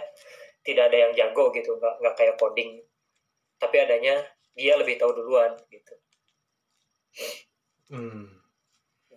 tidak 0.63 0.89
ada 0.89 0.97
yang 1.09 1.13
jago 1.19 1.51
gitu 1.51 1.75
nggak 1.77 1.95
nggak 1.99 2.15
kayak 2.15 2.39
coding. 2.39 2.79
Tapi 3.59 3.77
adanya 3.83 4.23
dia 4.55 4.79
lebih 4.79 4.97
tahu 4.97 5.13
duluan 5.13 5.53
gitu. 5.69 5.95
Hmm. 7.91 8.29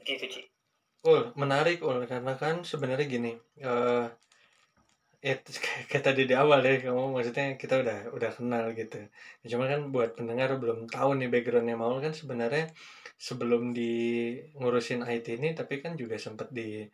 gitu 0.03 0.25
Ci. 0.27 0.41
Oh, 1.08 1.32
menarik 1.39 1.79
oh 1.79 1.96
karena 2.03 2.36
kan 2.36 2.68
sebenarnya 2.68 3.08
gini, 3.08 3.32
uh, 3.63 4.03
ya 5.27 5.35
kayak 5.91 6.03
tadi 6.03 6.23
di 6.23 6.31
awal 6.31 6.63
deh 6.63 6.79
kamu 6.79 7.11
maksudnya 7.11 7.59
kita 7.59 7.83
udah 7.83 7.97
udah 8.15 8.31
kenal 8.31 8.71
gitu. 8.71 9.03
Cuma 9.51 9.67
kan 9.67 9.91
buat 9.91 10.15
pendengar 10.15 10.55
belum 10.55 10.88
tahu 10.88 11.19
nih 11.19 11.27
backgroundnya 11.27 11.75
mau 11.75 11.99
kan 11.99 12.15
sebenarnya 12.15 12.71
sebelum 13.19 13.75
di 13.75 13.91
ngurusin 14.55 15.03
IT 15.03 15.27
ini 15.35 15.51
tapi 15.51 15.83
kan 15.83 15.99
juga 15.99 16.15
sempat 16.15 16.47
di 16.55 16.88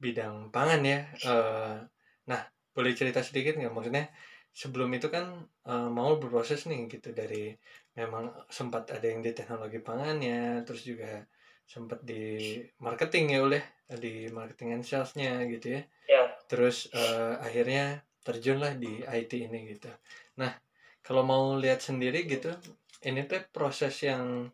bidang 0.00 0.48
pangan 0.48 0.80
ya. 0.80 1.00
Uh, 1.28 1.76
nah, 2.24 2.40
boleh 2.72 2.96
cerita 2.96 3.20
sedikit 3.20 3.60
nggak 3.60 3.74
maksudnya 3.74 4.08
sebelum 4.48 4.88
itu 4.96 5.12
kan 5.12 5.44
uh, 5.68 5.88
mau 5.92 6.16
berproses 6.16 6.64
nih 6.64 6.88
gitu 6.88 7.12
dari 7.12 7.52
memang 8.00 8.32
sempat 8.48 8.88
ada 8.96 9.04
yang 9.04 9.20
di 9.20 9.36
teknologi 9.36 9.78
pangannya 9.84 10.64
terus 10.64 10.88
juga 10.88 11.20
sempat 11.68 12.00
di 12.00 12.56
marketing 12.80 13.36
ya 13.36 13.40
oleh 13.44 13.62
di 14.00 14.32
marketing 14.32 14.80
and 14.80 14.84
salesnya 14.88 15.44
gitu 15.52 15.76
ya. 15.76 15.82
ya. 16.08 16.24
Terus 16.48 16.88
uh, 16.96 17.36
akhirnya 17.38 18.00
terjunlah 18.24 18.76
di 18.80 19.04
IT 19.04 19.32
ini 19.36 19.76
gitu. 19.76 19.92
Nah 20.40 20.52
kalau 21.04 21.22
mau 21.24 21.56
lihat 21.56 21.80
sendiri 21.84 22.24
gitu, 22.28 22.52
ini 23.04 23.24
tuh 23.28 23.44
proses 23.52 23.94
yang 24.04 24.48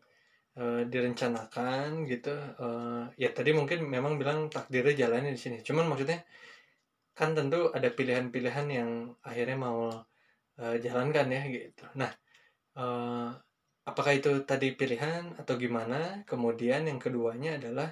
uh, 0.59 0.81
direncanakan 0.85 2.03
gitu. 2.07 2.35
Uh, 2.59 3.07
ya 3.15 3.31
tadi 3.31 3.55
mungkin 3.55 3.87
memang 3.87 4.19
bilang 4.19 4.51
takdirnya 4.51 5.07
jalannya 5.07 5.31
di 5.33 5.41
sini. 5.41 5.57
Cuman 5.63 5.87
maksudnya 5.87 6.23
kan 7.15 7.31
tentu 7.31 7.71
ada 7.71 7.87
pilihan-pilihan 7.87 8.67
yang 8.67 8.91
akhirnya 9.23 9.57
mau 9.57 9.87
uh, 10.59 10.75
jalankan 10.83 11.27
ya 11.31 11.41
gitu. 11.47 11.83
Nah 11.95 12.11
uh, 12.75 13.31
apakah 13.87 14.13
itu 14.17 14.43
tadi 14.43 14.75
pilihan 14.75 15.37
atau 15.39 15.55
gimana 15.55 16.25
kemudian 16.27 16.89
yang 16.89 16.99
keduanya 16.99 17.55
adalah 17.61 17.89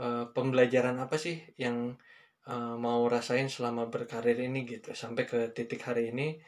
uh, 0.00 0.30
pembelajaran 0.32 0.96
apa 1.02 1.16
sih 1.18 1.42
yang 1.60 1.98
uh, 2.50 2.74
mau 2.78 3.02
rasain 3.10 3.50
selama 3.50 3.90
berkarir 3.90 4.38
ini 4.38 4.66
gitu. 4.66 4.94
Sampai 4.94 5.26
ke 5.26 5.50
titik 5.52 5.82
hari 5.82 6.14
ini 6.14 6.38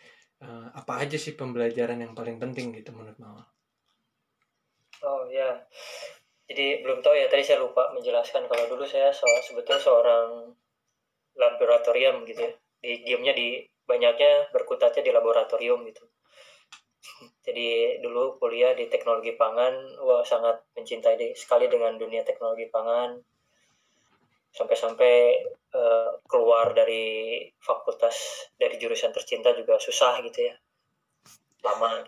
uh, 0.42 0.70
apa 0.74 1.02
aja 1.02 1.18
sih 1.18 1.34
pembelajaran 1.34 1.98
yang 1.98 2.14
paling 2.14 2.38
penting 2.38 2.74
gitu 2.74 2.94
menurut 2.94 3.18
Mawar? 3.18 3.46
Oh 4.98 5.30
ya, 5.30 5.54
jadi 6.50 6.82
belum 6.82 7.04
tahu 7.04 7.14
ya 7.14 7.30
tadi 7.30 7.44
saya 7.46 7.62
lupa 7.62 7.94
menjelaskan. 7.94 8.50
Kalau 8.50 8.64
dulu 8.66 8.82
saya 8.82 9.14
so, 9.14 9.28
sebetulnya 9.44 9.78
seorang 9.78 10.50
laboratorium 11.38 12.26
gitu 12.26 12.42
ya, 12.42 12.52
di 12.82 13.06
diamnya 13.06 13.30
di 13.36 13.62
banyaknya 13.86 14.50
berkutatnya 14.50 15.06
di 15.06 15.12
laboratorium 15.14 15.86
gitu. 15.86 16.02
Jadi 17.46 18.00
dulu 18.02 18.42
kuliah 18.42 18.74
di 18.74 18.90
teknologi 18.90 19.38
pangan 19.38 20.02
wah 20.02 20.26
sangat 20.26 20.66
mencintai 20.74 21.36
sekali 21.38 21.70
dengan 21.70 21.94
dunia 21.94 22.26
teknologi 22.26 22.66
pangan 22.68 23.22
sampai-sampai 24.52 25.44
uh, 25.76 26.18
keluar 26.24 26.72
dari 26.72 27.44
fakultas 27.60 28.48
dari 28.56 28.80
jurusan 28.80 29.12
tercinta 29.12 29.52
juga 29.54 29.76
susah 29.80 30.20
gitu 30.24 30.48
ya. 30.48 30.54
Lama. 31.64 32.04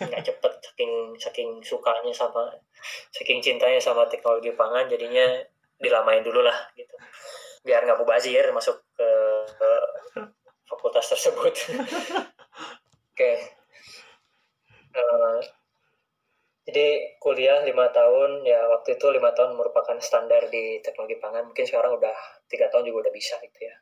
Nggak 0.00 0.32
cepet 0.32 0.52
saking 0.64 0.92
saking 1.20 1.50
sukanya 1.60 2.12
sama 2.16 2.48
saking 3.12 3.44
cintanya 3.44 3.76
sama 3.76 4.08
teknologi 4.08 4.48
pangan 4.56 4.88
jadinya 4.88 5.44
dilamain 5.76 6.24
dulu 6.24 6.40
lah 6.40 6.56
gitu. 6.72 6.96
Biar 7.60 7.84
nggak 7.84 8.00
mubazir 8.00 8.48
masuk 8.56 8.80
ke, 8.96 9.10
ke 9.60 9.70
fakultas 10.64 11.04
tersebut. 11.12 11.52
Oke. 13.12 13.12
Okay 13.12 13.60
uh, 14.94 15.38
jadi 16.70 17.18
kuliah 17.18 17.66
lima 17.66 17.90
tahun 17.90 18.46
ya 18.46 18.62
waktu 18.70 18.94
itu 18.94 19.06
lima 19.10 19.34
tahun 19.34 19.58
merupakan 19.58 19.98
standar 19.98 20.46
di 20.46 20.78
teknologi 20.80 21.18
pangan. 21.18 21.50
Mungkin 21.50 21.66
sekarang 21.66 21.98
udah 21.98 22.14
tiga 22.46 22.70
tahun 22.70 22.86
juga 22.86 23.10
udah 23.10 23.14
bisa 23.14 23.34
gitu 23.42 23.58
ya. 23.66 23.74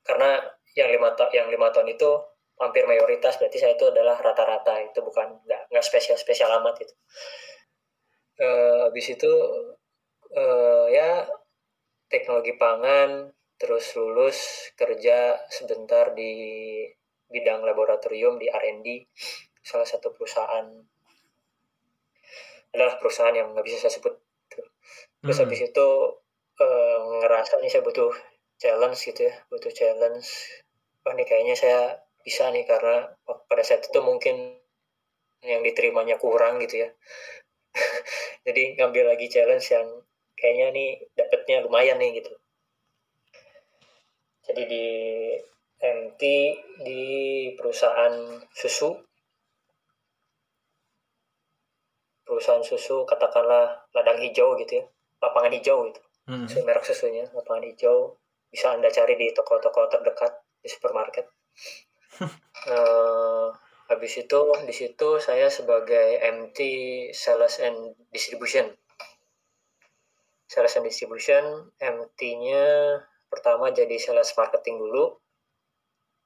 Karena 0.00 0.40
yang 0.72 0.88
lima 0.88 1.12
tahun 1.12 1.30
yang 1.36 1.48
lima 1.52 1.68
tahun 1.68 1.92
itu 1.92 2.10
hampir 2.56 2.88
mayoritas 2.88 3.36
berarti 3.36 3.60
saya 3.60 3.76
itu 3.76 3.84
adalah 3.92 4.16
rata-rata 4.16 4.80
itu 4.80 5.04
bukan 5.04 5.44
nggak 5.44 5.84
spesial 5.84 6.16
spesial 6.16 6.48
amat 6.56 6.88
itu 6.88 6.94
uh, 8.40 8.88
habis 8.88 9.12
itu 9.12 9.28
uh, 10.32 10.88
ya 10.88 11.28
teknologi 12.08 12.56
pangan 12.56 13.28
terus 13.60 13.92
lulus 13.96 14.72
kerja 14.76 15.36
sebentar 15.52 16.16
di 16.16 16.32
bidang 17.28 17.64
laboratorium 17.64 18.40
di 18.40 18.48
R&D 18.48 19.04
salah 19.60 19.88
satu 19.88 20.12
perusahaan 20.16 20.68
adalah 22.74 22.98
perusahaan 22.98 23.34
yang 23.34 23.52
nggak 23.54 23.66
bisa 23.66 23.86
saya 23.86 23.92
sebut 23.98 24.14
terus 25.20 25.42
hmm. 25.42 25.44
habis 25.48 25.60
itu 25.66 25.86
uh, 26.62 26.98
ngerasa 27.22 27.58
nih 27.60 27.70
saya 27.72 27.82
butuh 27.82 28.12
challenge 28.56 29.00
gitu 29.04 29.28
ya 29.28 29.34
butuh 29.52 29.72
challenge. 29.72 30.28
Wah 31.04 31.12
ini 31.14 31.24
kayaknya 31.28 31.54
saya 31.54 31.80
bisa 32.26 32.50
nih 32.50 32.66
karena 32.66 33.14
pada 33.46 33.62
saat 33.62 33.86
itu 33.86 33.98
mungkin 34.02 34.58
yang 35.44 35.62
diterimanya 35.62 36.18
kurang 36.18 36.58
gitu 36.64 36.86
ya. 36.86 36.88
Jadi 38.46 38.74
ngambil 38.80 39.14
lagi 39.14 39.26
challenge 39.30 39.70
yang 39.70 39.86
kayaknya 40.34 40.66
nih 40.74 40.90
dapetnya 41.14 41.62
lumayan 41.62 42.02
nih 42.02 42.22
gitu. 42.22 42.32
Jadi 44.46 44.62
di 44.66 44.86
MT 45.76 46.22
di 46.82 47.02
perusahaan 47.54 48.42
susu 48.50 49.05
perusahaan 52.26 52.60
susu 52.66 53.06
katakanlah 53.06 53.86
ladang 53.94 54.18
hijau 54.18 54.58
gitu 54.58 54.82
ya. 54.82 54.84
Lapangan 55.22 55.54
hijau 55.54 55.86
gitu. 55.86 56.00
Hmm. 56.26 56.50
merek 56.66 56.82
susunya 56.82 57.22
lapangan 57.30 57.62
hijau. 57.62 58.18
Bisa 58.50 58.74
anda 58.74 58.90
cari 58.90 59.14
di 59.14 59.30
toko-toko 59.30 59.86
terdekat 59.86 60.42
di 60.58 60.68
supermarket. 60.68 61.30
Uh, 62.66 63.54
habis 63.90 64.18
itu 64.18 64.40
di 64.66 64.74
situ 64.74 65.22
saya 65.22 65.46
sebagai 65.46 66.18
MT 66.18 66.58
Sales 67.14 67.62
and 67.62 67.94
Distribution. 68.10 68.66
Sales 70.50 70.74
and 70.78 70.86
Distribution 70.90 71.70
MT-nya 71.78 72.98
pertama 73.30 73.70
jadi 73.70 73.94
sales 74.02 74.34
marketing 74.34 74.82
dulu. 74.82 75.14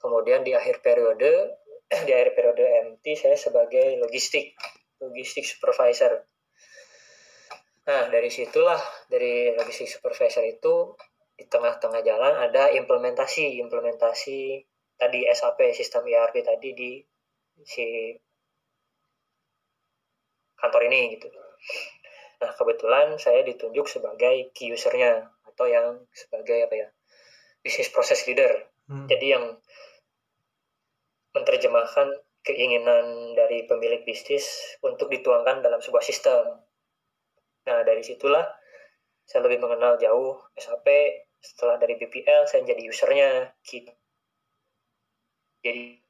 Kemudian 0.00 0.40
di 0.40 0.56
akhir 0.56 0.80
periode 0.80 1.60
di 2.08 2.12
akhir 2.12 2.32
periode 2.32 2.64
MT 2.88 3.04
saya 3.20 3.36
sebagai 3.36 4.00
logistik 4.00 4.56
logistik 5.00 5.48
supervisor. 5.48 6.24
Nah, 7.88 8.06
dari 8.12 8.28
situlah, 8.28 8.78
dari 9.08 9.56
logistik 9.56 9.88
supervisor 9.88 10.44
itu 10.46 10.94
di 11.40 11.48
tengah-tengah 11.48 12.04
jalan 12.04 12.36
ada 12.36 12.68
implementasi 12.68 13.56
implementasi 13.64 14.60
tadi 15.00 15.24
SAP 15.32 15.72
sistem 15.72 16.04
ERP 16.04 16.44
tadi 16.44 16.76
di 16.76 16.92
si 17.64 18.12
kantor 20.60 20.92
ini 20.92 21.16
gitu. 21.16 21.32
Nah 22.44 22.52
kebetulan 22.52 23.16
saya 23.16 23.40
ditunjuk 23.40 23.88
sebagai 23.88 24.52
key 24.52 24.68
usernya 24.76 25.32
atau 25.48 25.64
yang 25.64 26.04
sebagai 26.12 26.68
apa 26.68 26.74
ya 26.76 26.88
bisnis 27.64 27.88
proses 27.88 28.20
leader. 28.28 28.68
Hmm. 28.84 29.08
Jadi 29.08 29.26
yang 29.32 29.44
menerjemahkan 31.32 32.12
keinginan 32.40 33.36
dari 33.36 33.68
pemilik 33.68 34.00
bisnis 34.04 34.76
untuk 34.80 35.12
dituangkan 35.12 35.60
dalam 35.60 35.80
sebuah 35.80 36.00
sistem. 36.00 36.64
Nah 37.68 37.84
dari 37.84 38.00
situlah 38.00 38.44
saya 39.28 39.46
lebih 39.46 39.62
mengenal 39.62 40.00
jauh 40.00 40.40
SAP 40.56 40.88
setelah 41.40 41.76
dari 41.80 41.96
BPL 41.96 42.48
saya 42.48 42.64
jadi 42.64 42.82
usernya 42.88 43.52
jadi 45.60 46.00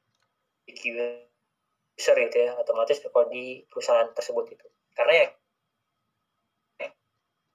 user 1.99 2.17
gitu 2.17 2.37
ya. 2.39 2.55
Otomatis 2.57 3.03
kalau 3.03 3.27
di 3.29 3.67
perusahaan 3.67 4.09
tersebut 4.15 4.55
itu. 4.55 4.67
Karena 4.95 5.13
ya 5.13 5.27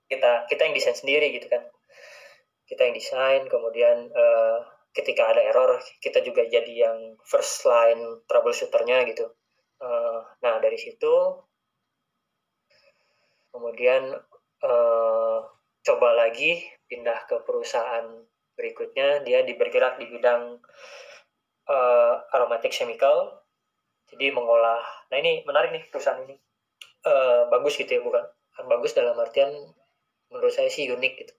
kita 0.06 0.32
kita 0.52 0.62
yang 0.70 0.76
desain 0.76 0.98
sendiri 1.00 1.32
gitu 1.34 1.48
kan. 1.48 1.64
Kita 2.68 2.82
yang 2.86 2.96
desain 2.98 3.42
kemudian 3.48 4.12
uh, 4.12 4.75
ketika 4.96 5.28
ada 5.28 5.44
error 5.44 5.76
kita 6.00 6.24
juga 6.24 6.48
jadi 6.48 6.88
yang 6.88 7.20
first 7.28 7.68
line 7.68 8.24
troubleshooternya 8.32 9.04
gitu. 9.12 9.28
Uh, 9.76 10.24
nah 10.40 10.56
dari 10.64 10.80
situ 10.80 11.12
kemudian 13.52 14.16
uh, 14.64 15.40
coba 15.84 16.10
lagi 16.16 16.64
pindah 16.88 17.28
ke 17.28 17.44
perusahaan 17.44 18.08
berikutnya. 18.56 19.22
Dia 19.28 19.44
bergerak 19.44 20.00
di 20.00 20.08
bidang 20.08 20.64
uh, 21.68 22.14
aromatic 22.32 22.72
chemical. 22.72 23.44
Jadi 24.08 24.32
mengolah 24.32 24.80
nah 25.12 25.18
ini 25.20 25.44
menarik 25.44 25.76
nih 25.76 25.84
perusahaan 25.92 26.24
ini. 26.24 26.40
Uh, 27.06 27.52
bagus 27.54 27.78
gitu 27.78 28.00
ya 28.00 28.02
bukan 28.02 28.26
bagus 28.66 28.96
dalam 28.98 29.14
artian 29.20 29.52
menurut 30.32 30.56
saya 30.56 30.72
sih 30.72 30.88
unik 30.88 31.14
gitu. 31.20 31.34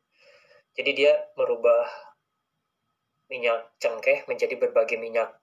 Jadi 0.77 0.91
dia 0.93 1.13
merubah 1.41 1.89
minyak 3.27 3.71
cengkeh 3.83 4.27
menjadi 4.31 4.55
berbagai 4.59 4.99
minyak 4.99 5.35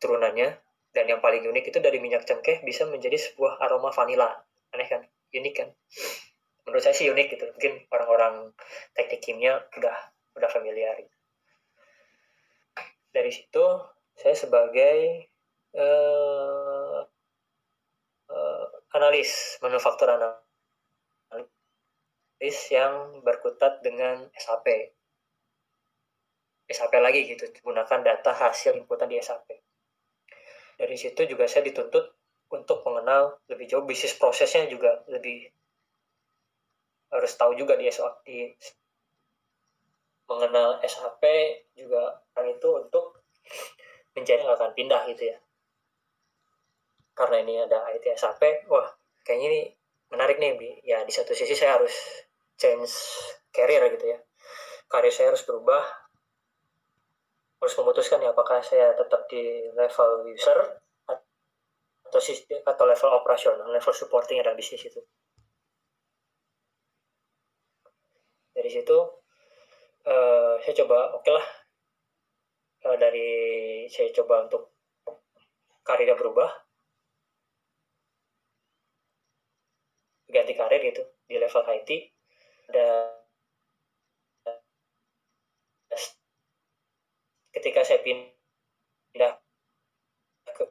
turunannya. 0.00 0.56
Dan 0.90 1.06
yang 1.06 1.22
paling 1.22 1.46
unik 1.46 1.70
itu 1.70 1.78
dari 1.78 2.02
minyak 2.02 2.26
cengkeh 2.26 2.66
bisa 2.66 2.82
menjadi 2.88 3.14
sebuah 3.14 3.62
aroma 3.62 3.94
vanila. 3.94 4.26
Aneh 4.74 4.88
kan? 4.90 5.06
Unik 5.30 5.54
kan? 5.54 5.70
Menurut 6.66 6.82
saya 6.82 6.94
sih 6.98 7.06
unik 7.06 7.26
gitu. 7.38 7.46
Mungkin 7.46 7.86
orang-orang 7.94 8.50
teknik 8.98 9.22
kimia 9.22 9.62
udah 9.78 9.96
udah 10.34 10.50
familiar. 10.50 10.94
Gitu. 10.98 11.14
dari 13.10 13.34
situ 13.34 13.66
saya 14.14 14.38
sebagai 14.38 15.26
uh, 15.74 17.02
uh, 18.30 18.66
analis 18.94 19.58
manufaktur 19.58 20.06
analis 20.14 20.38
yang 22.70 23.18
berkutat 23.26 23.82
dengan 23.82 24.30
SAP 24.38 24.94
SAP 26.70 26.94
lagi 27.02 27.26
gitu 27.26 27.50
gunakan 27.66 28.00
data 28.00 28.30
hasil 28.32 28.78
inputan 28.78 29.10
di 29.10 29.18
SAP 29.18 29.46
dari 30.80 30.96
situ 30.96 31.28
juga 31.28 31.44
saya 31.44 31.68
dituntut 31.68 32.16
untuk 32.50 32.80
mengenal 32.88 33.38
lebih 33.46 33.68
jauh 33.68 33.84
bisnis 33.84 34.16
prosesnya 34.16 34.64
juga 34.66 35.04
lebih 35.12 35.52
harus 37.10 37.32
tahu 37.36 37.52
juga 37.58 37.76
dia 37.76 37.90
soal 37.92 38.16
di 38.24 38.48
mengenal 40.30 40.78
SAP 40.86 41.22
juga 41.74 42.22
kan 42.30 42.46
itu 42.46 42.68
untuk 42.70 43.18
mencari 44.14 44.42
akan 44.46 44.70
pindah 44.78 45.02
gitu 45.10 45.34
ya. 45.34 45.36
Karena 47.18 47.42
ini 47.42 47.54
ada 47.60 47.90
IT 47.92 48.06
SAP 48.14 48.70
wah 48.70 48.86
kayaknya 49.26 49.46
ini 49.50 49.60
menarik 50.10 50.38
nih 50.38 50.80
ya 50.86 51.02
di 51.02 51.12
satu 51.12 51.34
sisi 51.34 51.52
saya 51.58 51.76
harus 51.76 51.92
change 52.56 52.94
career 53.50 53.90
gitu 53.98 54.16
ya. 54.16 54.18
Karir 54.86 55.10
saya 55.10 55.34
harus 55.34 55.42
berubah 55.42 55.82
harus 57.60 57.74
memutuskan 57.76 58.24
ya 58.24 58.32
apakah 58.32 58.64
saya 58.64 58.96
tetap 58.96 59.28
di 59.28 59.68
level 59.76 60.26
user 60.32 60.80
atau 62.08 62.20
atau 62.66 62.84
level 62.88 63.10
operasional 63.14 63.68
level 63.68 63.94
supporting 63.94 64.40
dan 64.42 64.56
bisnis 64.56 64.82
itu 64.82 64.98
dari 68.50 68.66
situ 68.72 68.98
uh, 70.06 70.54
saya 70.60 70.74
coba 70.84 71.16
oke 71.16 71.24
okay 71.24 71.32
lah. 71.34 71.46
Uh, 72.80 72.96
dari 72.96 73.28
saya 73.92 74.08
coba 74.16 74.48
untuk 74.48 74.72
karirnya 75.84 76.16
berubah. 76.16 76.48
Ganti 80.30 80.54
karir 80.54 80.80
gitu 80.80 81.02
di 81.26 81.36
level 81.36 81.62
IT 81.66 81.90
dan 82.70 83.19
ketika 87.60 87.84
saya 87.84 88.00
pindah 88.00 89.32
ke 90.48 90.64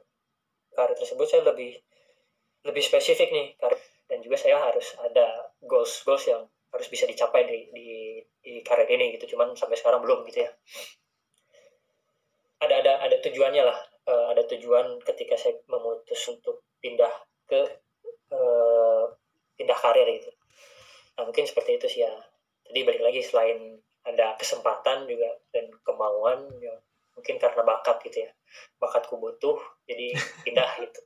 karir 0.74 0.96
tersebut 0.98 1.26
saya 1.30 1.46
lebih 1.46 1.78
lebih 2.66 2.82
spesifik 2.82 3.30
nih 3.30 3.46
karir 3.56 3.80
dan 4.10 4.18
juga 4.26 4.36
saya 4.36 4.58
harus 4.58 4.98
ada 4.98 5.54
goals 5.62 6.02
goals 6.02 6.26
yang 6.26 6.42
harus 6.70 6.86
bisa 6.90 7.06
dicapai 7.06 7.46
di 7.46 7.58
di, 7.70 7.88
di 8.42 8.52
karir 8.62 8.86
ini 8.90 9.14
gitu. 9.18 9.34
Cuman 9.34 9.54
sampai 9.54 9.78
sekarang 9.78 10.02
belum 10.02 10.26
gitu 10.30 10.46
ya. 10.46 10.50
Ada 12.60 12.74
ada 12.82 12.92
ada 13.06 13.16
tujuannya 13.22 13.64
lah. 13.64 13.78
Uh, 14.10 14.34
ada 14.34 14.42
tujuan 14.50 14.98
ketika 15.06 15.38
saya 15.38 15.54
memutus 15.70 16.18
untuk 16.26 16.66
pindah 16.82 17.10
ke 17.46 17.60
uh, 18.34 19.04
pindah 19.54 19.78
karir 19.78 20.06
gitu. 20.18 20.30
Nah 21.18 21.22
mungkin 21.26 21.46
seperti 21.46 21.78
itu 21.78 21.86
sih 21.86 22.02
ya. 22.02 22.12
Jadi 22.70 22.86
balik 22.86 23.02
lagi 23.02 23.20
selain 23.22 23.78
ada 24.14 24.34
kesempatan 24.36 25.06
juga 25.06 25.30
dan 25.54 25.70
kemauan 25.86 26.50
ya. 26.60 26.74
Mungkin 27.14 27.36
karena 27.36 27.62
bakat 27.62 28.00
gitu 28.06 28.24
ya. 28.26 28.30
Bakatku 28.80 29.18
butuh 29.18 29.58
jadi 29.86 30.14
pindah 30.46 30.70
gitu. 30.82 31.00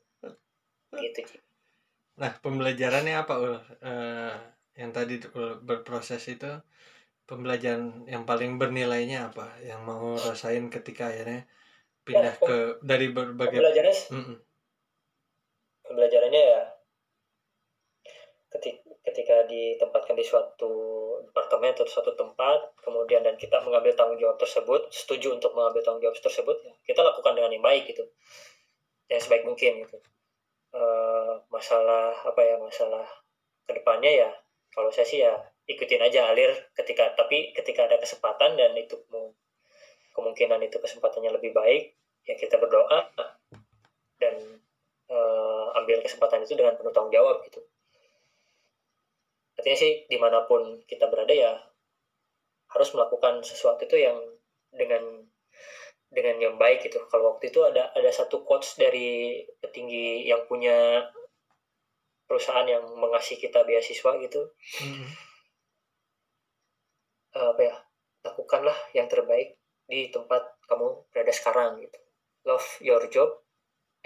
Gitu 0.95 1.21
nah 2.15 2.31
pembelajarannya 2.31 3.27
apa 3.27 3.35
ul? 3.43 3.59
Uh, 3.83 4.31
yang 4.79 4.95
tadi 4.95 5.19
berproses 5.67 6.23
itu 6.31 6.47
pembelajaran 7.27 8.07
yang 8.07 8.23
paling 8.23 8.55
bernilainya 8.55 9.35
apa? 9.35 9.59
Yang 9.67 9.81
mau 9.83 10.15
rasain 10.15 10.71
ketika 10.71 11.11
akhirnya 11.11 11.43
pindah 12.05 12.35
ya, 12.37 12.47
ke 12.47 12.59
dari 12.85 13.09
berbagai 13.11 13.59
pembelajarannya 13.59 14.05
mm 14.13 14.23
-mm. 14.23 14.37
pembelajarannya 15.89 16.43
ya 16.45 16.54
ketika, 19.15 19.47
ditempatkan 19.47 20.19
di 20.19 20.27
suatu 20.27 20.75
departemen 21.23 21.71
atau 21.71 21.87
suatu 21.87 22.19
tempat 22.19 22.75
kemudian 22.83 23.23
dan 23.23 23.39
kita 23.39 23.63
mengambil 23.63 23.95
tanggung 23.95 24.19
jawab 24.19 24.35
tersebut 24.43 24.91
setuju 24.91 25.39
untuk 25.39 25.55
mengambil 25.55 25.87
tanggung 25.87 26.03
jawab 26.03 26.19
tersebut 26.19 26.59
ya, 26.67 26.75
kita 26.83 27.07
lakukan 27.07 27.39
dengan 27.39 27.55
yang 27.55 27.63
baik 27.63 27.87
gitu. 27.87 28.03
Yang 29.07 29.31
sebaik 29.31 29.47
mungkin 29.47 29.87
gitu. 29.87 30.03
E, 30.75 30.83
masalah 31.47 32.11
apa 32.27 32.41
ya 32.43 32.59
masalah 32.59 33.07
ke 33.63 33.73
depannya 33.79 34.27
ya 34.27 34.31
kalau 34.75 34.91
saya 34.91 35.07
sih 35.07 35.23
ya 35.23 35.39
ikutin 35.71 36.03
aja 36.03 36.35
alir 36.35 36.51
ketika 36.75 37.15
tapi 37.15 37.55
ketika 37.55 37.87
ada 37.87 37.97
kesempatan 38.03 38.59
dan 38.59 38.75
itu 38.75 38.99
kemungkinan 40.13 40.59
itu 40.67 40.77
kesempatannya 40.83 41.31
lebih 41.31 41.55
baik 41.55 41.95
ya 42.27 42.35
kita 42.35 42.59
berdoa 42.59 43.07
dan 44.19 44.35
uh, 45.09 45.79
ambil 45.79 46.03
kesempatan 46.03 46.43
itu 46.43 46.59
dengan 46.59 46.75
penuh 46.75 46.91
tanggung 46.91 47.15
jawab 47.15 47.41
gitu 47.47 47.63
artinya 49.55 49.79
sih 49.79 49.93
di 50.11 50.19
mana 50.19 50.45
pun 50.47 50.83
kita 50.87 51.07
berada 51.11 51.35
ya 51.35 51.53
harus 52.75 52.91
melakukan 52.91 53.43
sesuatu 53.47 53.87
itu 53.87 54.03
yang 54.03 54.19
dengan 54.75 55.23
dengan 56.11 56.37
yang 56.39 56.55
baik 56.59 56.87
gitu 56.87 57.03
kalau 57.11 57.35
waktu 57.35 57.51
itu 57.51 57.63
ada 57.63 57.91
ada 57.95 58.11
satu 58.11 58.47
quotes 58.47 58.79
dari 58.79 59.43
petinggi 59.63 60.27
yang 60.27 60.47
punya 60.47 61.07
perusahaan 62.27 62.67
yang 62.67 62.83
mengasih 62.99 63.39
kita 63.39 63.67
beasiswa 63.67 64.11
gitu 64.23 64.43
hmm. 64.83 65.07
apa 67.35 67.63
ya 67.63 67.77
lakukanlah 68.25 68.79
yang 68.95 69.11
terbaik 69.11 69.59
di 69.85 70.09
tempat 70.09 70.57
kamu 70.65 71.05
berada 71.13 71.33
sekarang 71.35 71.83
gitu 71.83 71.99
love 72.49 72.69
your 72.81 73.03
job 73.11 73.43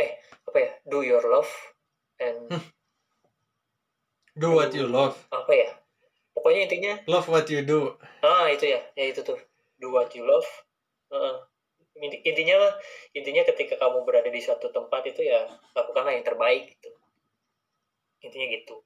eh 0.01 0.19
apa 0.49 0.59
ya 0.59 0.71
do 0.89 1.05
your 1.05 1.23
love 1.23 1.51
and 2.19 2.51
hmm. 2.51 2.63
Do 4.39 4.55
what 4.55 4.71
you 4.71 4.87
love. 4.87 5.19
Apa 5.35 5.53
ya? 5.53 5.71
Pokoknya 6.33 6.71
intinya 6.71 6.93
love 7.11 7.27
what 7.27 7.51
you 7.51 7.67
do. 7.67 7.99
Ah 8.23 8.47
itu 8.49 8.71
ya 8.71 8.81
ya 8.95 9.11
itu 9.11 9.27
tuh. 9.27 9.39
Do 9.83 9.91
what 9.91 10.15
you 10.15 10.23
love. 10.23 10.47
Uh, 11.11 11.43
intinya 11.99 12.79
intinya 13.11 13.43
ketika 13.43 13.75
kamu 13.83 14.07
berada 14.07 14.31
di 14.31 14.39
suatu 14.39 14.71
tempat 14.71 15.03
itu 15.11 15.27
ya 15.27 15.51
lakukanlah 15.75 16.15
yang 16.15 16.23
terbaik 16.23 16.79
gitu. 16.79 16.91
Intinya 18.23 18.47
gitu. 18.55 18.77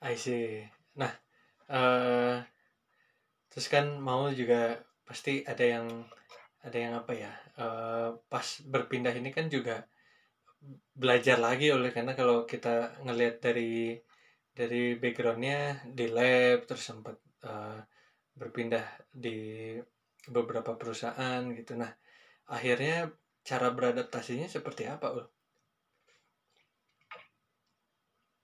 I 0.00 0.16
see. 0.16 0.64
Nah 0.96 1.12
eh 1.68 2.40
terus 3.52 3.68
kan 3.68 4.00
mau 4.00 4.28
juga 4.32 4.80
pasti 5.04 5.44
ada 5.44 5.64
yang 5.64 5.86
ada 6.64 6.78
yang 6.80 6.94
apa 6.98 7.12
ya? 7.12 7.32
Eh, 7.56 8.08
pas 8.28 8.46
berpindah 8.66 9.14
ini 9.14 9.30
kan 9.30 9.46
juga 9.46 9.86
belajar 10.96 11.36
lagi 11.36 11.68
oleh 11.68 11.92
karena 11.92 12.16
kalau 12.16 12.48
kita 12.48 13.04
ngelihat 13.04 13.44
dari 13.44 14.00
dari 14.56 14.96
backgroundnya 14.96 15.84
di 15.92 16.08
lab 16.08 16.64
terus 16.64 16.88
sempat 16.88 17.20
eh, 17.44 17.78
berpindah 18.32 18.84
di 19.12 19.76
beberapa 20.32 20.72
perusahaan 20.80 21.44
gitu. 21.52 21.76
Nah 21.76 21.92
akhirnya 22.48 23.12
cara 23.44 23.68
beradaptasinya 23.76 24.48
seperti 24.48 24.88
apa 24.88 25.06
ul? 25.12 25.26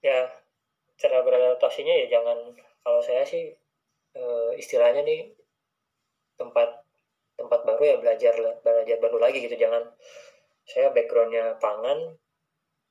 Ya 0.05 0.29
cara 1.01 1.25
beradaptasinya 1.25 1.93
ya 2.05 2.05
jangan 2.13 2.37
kalau 2.85 3.01
saya 3.01 3.25
sih 3.25 3.49
eh, 4.13 4.51
istilahnya 4.61 5.01
nih 5.01 5.33
tempat 6.37 6.85
tempat 7.33 7.65
baru 7.65 7.81
ya 7.81 7.95
belajar 7.97 8.33
belajar 8.61 8.97
baru 9.01 9.17
lagi 9.17 9.41
gitu. 9.41 9.57
Jangan 9.57 9.89
saya 10.69 10.93
backgroundnya 10.93 11.57
pangan 11.57 12.13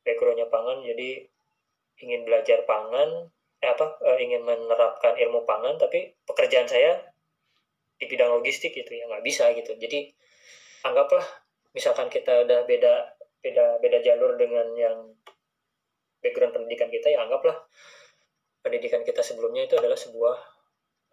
backgroundnya 0.02 0.50
pangan 0.50 0.82
jadi 0.82 1.26
ingin 2.02 2.26
belajar 2.26 2.66
pangan 2.66 3.30
eh 3.62 3.70
apa 3.70 3.94
eh, 4.02 4.18
ingin 4.26 4.42
menerapkan 4.42 5.14
ilmu 5.14 5.46
pangan 5.46 5.78
tapi 5.78 6.18
pekerjaan 6.26 6.66
saya 6.66 6.98
di 7.94 8.10
bidang 8.10 8.34
logistik 8.34 8.74
gitu 8.74 8.90
ya 8.90 9.06
nggak 9.06 9.22
bisa 9.22 9.54
gitu. 9.54 9.78
Jadi 9.78 10.10
anggaplah 10.82 11.22
misalkan 11.70 12.10
kita 12.10 12.42
udah 12.42 12.66
beda 12.66 12.94
beda 13.38 13.78
beda 13.78 13.98
jalur 14.02 14.34
dengan 14.34 14.66
yang 14.74 15.14
background 16.18 16.54
pendidikan 16.58 16.90
kita 16.90 17.14
ya 17.14 17.22
anggaplah 17.22 17.54
pendidikan 18.62 19.02
kita 19.06 19.22
sebelumnya 19.22 19.66
itu 19.66 19.74
adalah 19.78 19.98
sebuah 19.98 20.36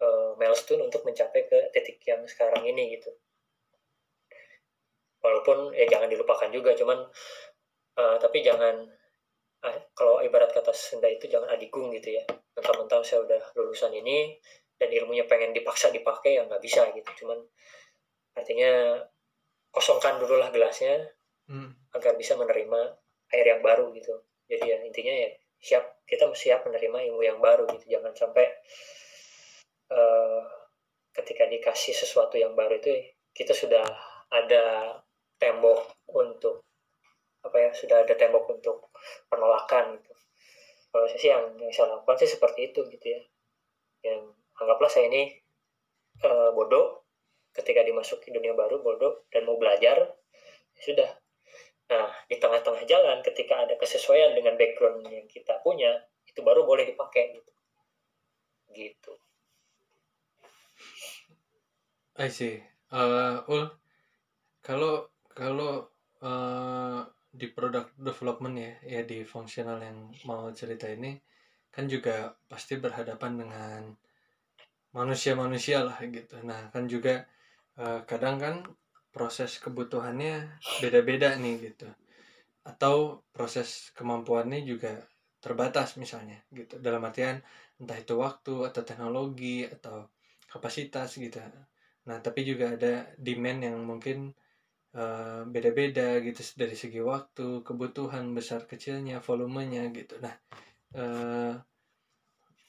uh, 0.02 0.30
milestone 0.38 0.86
untuk 0.86 1.02
mencapai 1.06 1.46
ke 1.46 1.58
titik 1.74 2.02
yang 2.06 2.22
sekarang 2.26 2.66
ini 2.66 2.98
gitu. 2.98 3.10
Walaupun 5.22 5.70
ya 5.76 5.86
jangan 5.86 6.10
dilupakan 6.10 6.50
juga 6.50 6.74
cuman 6.74 7.06
uh, 8.00 8.16
tapi 8.16 8.40
jangan 8.40 8.88
uh, 9.60 9.78
kalau 9.92 10.24
ibarat 10.24 10.48
kata 10.56 10.72
Sunda 10.72 11.06
itu 11.12 11.28
jangan 11.28 11.52
adigung 11.52 11.92
gitu 11.92 12.16
ya. 12.16 12.24
Mentang-mentang 12.56 13.04
saya 13.04 13.20
udah 13.28 13.40
lulusan 13.56 13.92
ini 13.92 14.40
dan 14.80 14.88
ilmunya 14.88 15.28
pengen 15.28 15.52
dipaksa 15.52 15.92
dipakai 15.92 16.40
ya 16.40 16.48
nggak 16.48 16.64
bisa 16.64 16.88
gitu. 16.96 17.10
Cuman 17.24 17.36
artinya 18.32 19.04
kosongkan 19.68 20.16
dulu 20.16 20.40
lah 20.40 20.48
gelasnya 20.48 21.04
hmm. 21.52 21.94
agar 21.94 22.16
bisa 22.16 22.34
menerima 22.40 22.80
air 23.36 23.46
yang 23.46 23.60
baru 23.60 23.92
gitu. 23.92 24.16
Jadi 24.48 24.64
ya 24.66 24.78
intinya 24.82 25.14
ya 25.14 25.28
siap 25.60 25.84
kita 26.08 26.26
siap 26.32 26.64
menerima 26.64 27.12
ilmu 27.12 27.22
yang 27.22 27.38
baru 27.38 27.68
gitu. 27.76 28.00
Jangan 28.00 28.16
sampai 28.16 28.48
uh, 29.92 30.42
ketika 31.14 31.44
dikasih 31.46 31.94
sesuatu 31.94 32.40
yang 32.40 32.56
baru 32.56 32.80
itu 32.80 33.12
kita 33.36 33.52
sudah 33.54 33.84
ada 34.30 34.96
tembok 35.38 36.06
untuk 36.10 36.69
apa 37.40 37.56
ya 37.56 37.70
sudah 37.72 38.04
ada 38.04 38.14
tembok 38.16 38.48
untuk 38.52 38.92
penolakan 39.32 39.96
gitu 39.96 40.12
kalau 40.90 41.06
saya 41.06 41.20
sih 41.22 41.30
yang, 41.30 41.44
yang 41.56 41.72
saya 41.72 41.96
lakukan 41.96 42.16
sih 42.20 42.30
seperti 42.30 42.74
itu 42.74 42.80
gitu 42.90 43.06
ya 43.06 43.20
yang 44.04 44.20
anggaplah 44.60 44.90
saya 44.90 45.08
ini 45.08 45.32
uh, 46.24 46.52
bodoh 46.52 47.06
ketika 47.56 47.82
dimasuki 47.82 48.30
dunia 48.30 48.52
baru 48.52 48.82
bodoh 48.84 49.24
dan 49.32 49.48
mau 49.48 49.56
belajar 49.56 50.14
ya 50.76 50.80
sudah 50.80 51.10
Nah, 51.90 52.06
di 52.30 52.38
tengah-tengah 52.38 52.86
jalan 52.86 53.18
ketika 53.26 53.66
ada 53.66 53.74
kesesuaian 53.74 54.30
dengan 54.30 54.54
background 54.54 55.02
yang 55.10 55.26
kita 55.26 55.58
punya, 55.58 55.90
itu 56.22 56.38
baru 56.38 56.62
boleh 56.62 56.86
dipakai 56.86 57.34
gitu. 57.34 57.52
Gitu. 58.70 59.12
I 62.14 62.30
see. 62.30 62.62
Uh, 62.94 63.42
Ul, 63.50 63.66
kalau 64.62 65.10
kalau 65.34 65.90
uh, 66.22 67.02
di 67.30 67.46
product 67.46 67.94
development 67.94 68.54
ya, 68.58 68.72
ya 68.98 69.00
di 69.06 69.22
fungsional 69.22 69.78
yang 69.78 70.10
mau 70.26 70.50
cerita 70.50 70.90
ini 70.90 71.14
kan 71.70 71.86
juga 71.86 72.34
pasti 72.50 72.74
berhadapan 72.82 73.32
dengan 73.38 73.80
manusia-manusia 74.90 75.86
lah 75.86 75.98
gitu. 76.02 76.42
Nah, 76.42 76.66
kan 76.74 76.90
juga 76.90 77.22
uh, 77.78 78.02
kadang 78.02 78.36
kan 78.42 78.54
proses 79.14 79.62
kebutuhannya 79.62 80.58
beda-beda 80.82 81.38
nih 81.38 81.70
gitu. 81.70 81.86
Atau 82.66 83.22
proses 83.30 83.94
kemampuannya 83.94 84.66
juga 84.66 84.98
terbatas 85.38 85.94
misalnya 85.96 86.42
gitu. 86.50 86.82
Dalam 86.82 87.06
artian 87.06 87.38
entah 87.80 87.96
itu 87.96 88.18
waktu 88.18 88.66
atau 88.66 88.82
teknologi 88.82 89.64
atau 89.64 90.10
kapasitas 90.50 91.16
gitu. 91.16 91.38
Nah 92.10 92.18
tapi 92.18 92.42
juga 92.42 92.74
ada 92.74 93.08
demand 93.16 93.62
yang 93.62 93.78
mungkin 93.86 94.34
uh, 94.96 95.42
beda-beda 95.46 96.18
gitu 96.24 96.42
dari 96.58 96.74
segi 96.74 96.98
waktu 97.02 97.62
kebutuhan 97.62 98.34
besar 98.34 98.66
kecilnya 98.66 99.22
volumenya 99.22 99.86
gitu. 99.94 100.18
Nah 100.18 100.34
uh, 100.96 101.54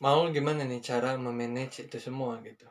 mau 0.02 0.22
gimana 0.34 0.66
nih 0.66 0.82
cara 0.82 1.18
memanage 1.18 1.86
itu 1.86 1.98
semua 1.98 2.38
gitu? 2.46 2.66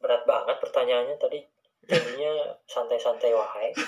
Berat 0.00 0.24
banget 0.24 0.56
pertanyaannya 0.60 1.16
tadi. 1.20 1.40
Jadinya 1.82 2.54
santai-santai 2.70 3.34
wahai 3.34 3.74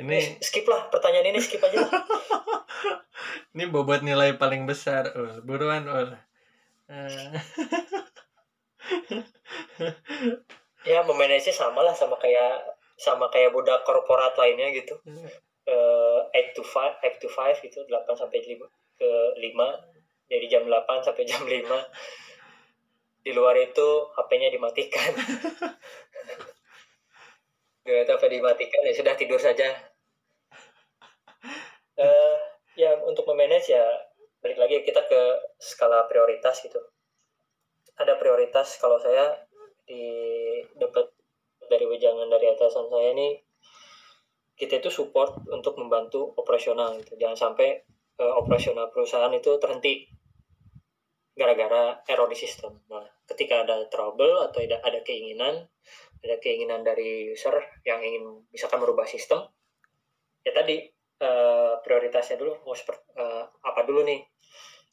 ini 0.00 0.16
eh, 0.16 0.40
skip 0.40 0.64
lah 0.64 0.88
pertanyaan 0.88 1.28
ini 1.28 1.44
skip 1.44 1.60
aja 1.60 1.84
ini 3.52 3.68
bobot 3.68 4.00
nilai 4.00 4.40
paling 4.40 4.64
besar 4.64 5.12
ul. 5.12 5.44
Buruan 5.44 5.84
ul. 5.84 6.16
uh. 6.16 6.31
ya 10.92 11.00
memanage 11.06 11.54
sama 11.54 11.80
lah 11.80 11.96
sama 11.96 12.20
kayak 12.20 12.76
sama 13.00 13.32
kayak 13.32 13.56
budak 13.56 13.80
korporat 13.88 14.36
lainnya 14.36 14.68
gitu. 14.76 15.00
Uh, 15.62 16.26
eight 16.34 16.50
to 16.58 16.66
five 16.66 16.98
eight 17.06 17.22
to 17.22 17.30
five 17.30 17.54
itu 17.62 17.78
delapan 17.86 18.18
sampai 18.18 18.42
lima 18.44 18.66
ke 18.98 19.10
lima 19.38 19.78
dari 20.32 20.48
jam 20.48 20.64
8 20.64 21.04
sampai 21.04 21.28
jam 21.28 21.44
5 21.44 21.60
di 23.22 23.30
luar 23.36 23.54
itu 23.60 23.88
HP-nya 24.16 24.48
dimatikan. 24.48 25.12
Gak 27.84 28.08
tahu 28.08 28.32
dimatikan 28.32 28.80
ya 28.88 28.94
sudah 28.96 29.14
tidur 29.18 29.36
saja. 29.36 29.68
Uh, 32.00 32.36
ya 32.72 32.96
untuk 33.04 33.28
memanage 33.28 33.76
ya 33.76 33.84
balik 34.42 34.58
lagi 34.58 34.76
kita 34.82 35.06
ke 35.06 35.20
skala 35.56 36.10
prioritas 36.10 36.58
gitu 36.66 36.78
ada 37.96 38.18
prioritas 38.18 38.76
kalau 38.82 38.98
saya 38.98 39.38
di 39.86 40.02
dapat 40.74 41.14
dari 41.70 41.86
wejangan 41.86 42.26
dari 42.26 42.50
atasan 42.50 42.90
saya 42.90 43.14
ini 43.14 43.38
kita 44.58 44.82
itu 44.82 44.90
support 44.90 45.46
untuk 45.48 45.78
membantu 45.78 46.34
operasional 46.34 46.98
gitu 47.00 47.14
jangan 47.16 47.38
sampai 47.38 47.86
uh, 48.18 48.34
operasional 48.42 48.90
perusahaan 48.92 49.32
itu 49.32 49.56
terhenti 49.62 50.10
gara-gara 51.32 51.96
error 52.08 52.28
di 52.28 52.36
sistem. 52.36 52.76
Nah, 52.92 53.04
ketika 53.24 53.64
ada 53.64 53.88
trouble 53.88 54.36
atau 54.44 54.60
ada, 54.60 54.84
ada 54.84 55.00
keinginan, 55.00 55.64
ada 56.20 56.36
keinginan 56.38 56.84
dari 56.84 57.32
user 57.32 57.56
yang 57.88 58.04
ingin 58.04 58.44
misalkan 58.52 58.84
merubah 58.84 59.08
sistem, 59.08 59.48
ya 60.44 60.52
tadi 60.52 60.91
uh, 61.22 61.78
prioritasnya 61.86 62.36
dulu 62.36 62.58
mau 62.66 62.74
seperti 62.74 63.14
uh, 63.16 63.46
apa 63.62 63.86
dulu 63.86 64.02
nih. 64.02 64.26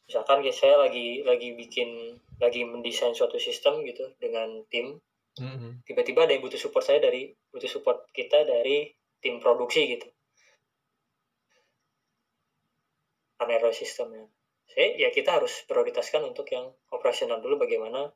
Misalkan 0.06 0.42
ya, 0.42 0.54
saya 0.54 0.78
lagi 0.78 1.22
lagi 1.26 1.54
bikin 1.54 2.18
lagi 2.42 2.66
mendesain 2.66 3.14
suatu 3.14 3.38
sistem 3.38 3.82
gitu 3.86 4.10
dengan 4.18 4.66
tim, 4.70 4.98
mm-hmm. 5.38 5.86
tiba-tiba 5.86 6.26
ada 6.26 6.34
yang 6.34 6.42
butuh 6.42 6.58
support 6.58 6.86
saya 6.86 6.98
dari 6.98 7.30
butuh 7.54 7.70
support 7.70 8.10
kita 8.14 8.46
dari 8.46 8.90
tim 9.22 9.38
produksi 9.38 9.86
gitu. 9.86 10.08
Karena 13.38 13.58
error 13.58 13.74
sistemnya 13.74 14.30
saya 14.70 14.96
ya 14.96 15.10
kita 15.10 15.42
harus 15.42 15.66
prioritaskan 15.66 16.30
untuk 16.30 16.46
yang 16.54 16.70
operasional 16.94 17.42
dulu 17.42 17.66
bagaimana 17.66 18.14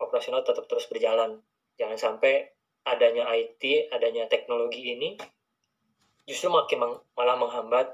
operasional 0.00 0.40
tetap 0.40 0.64
terus 0.64 0.88
berjalan 0.88 1.44
jangan 1.76 2.00
sampai 2.00 2.48
adanya 2.88 3.28
IT 3.28 3.92
adanya 3.92 4.26
teknologi 4.26 4.96
ini 4.96 5.20
justru 6.28 6.48
makin 6.50 6.78
meng, 6.78 6.94
malah 7.18 7.36
menghambat 7.38 7.88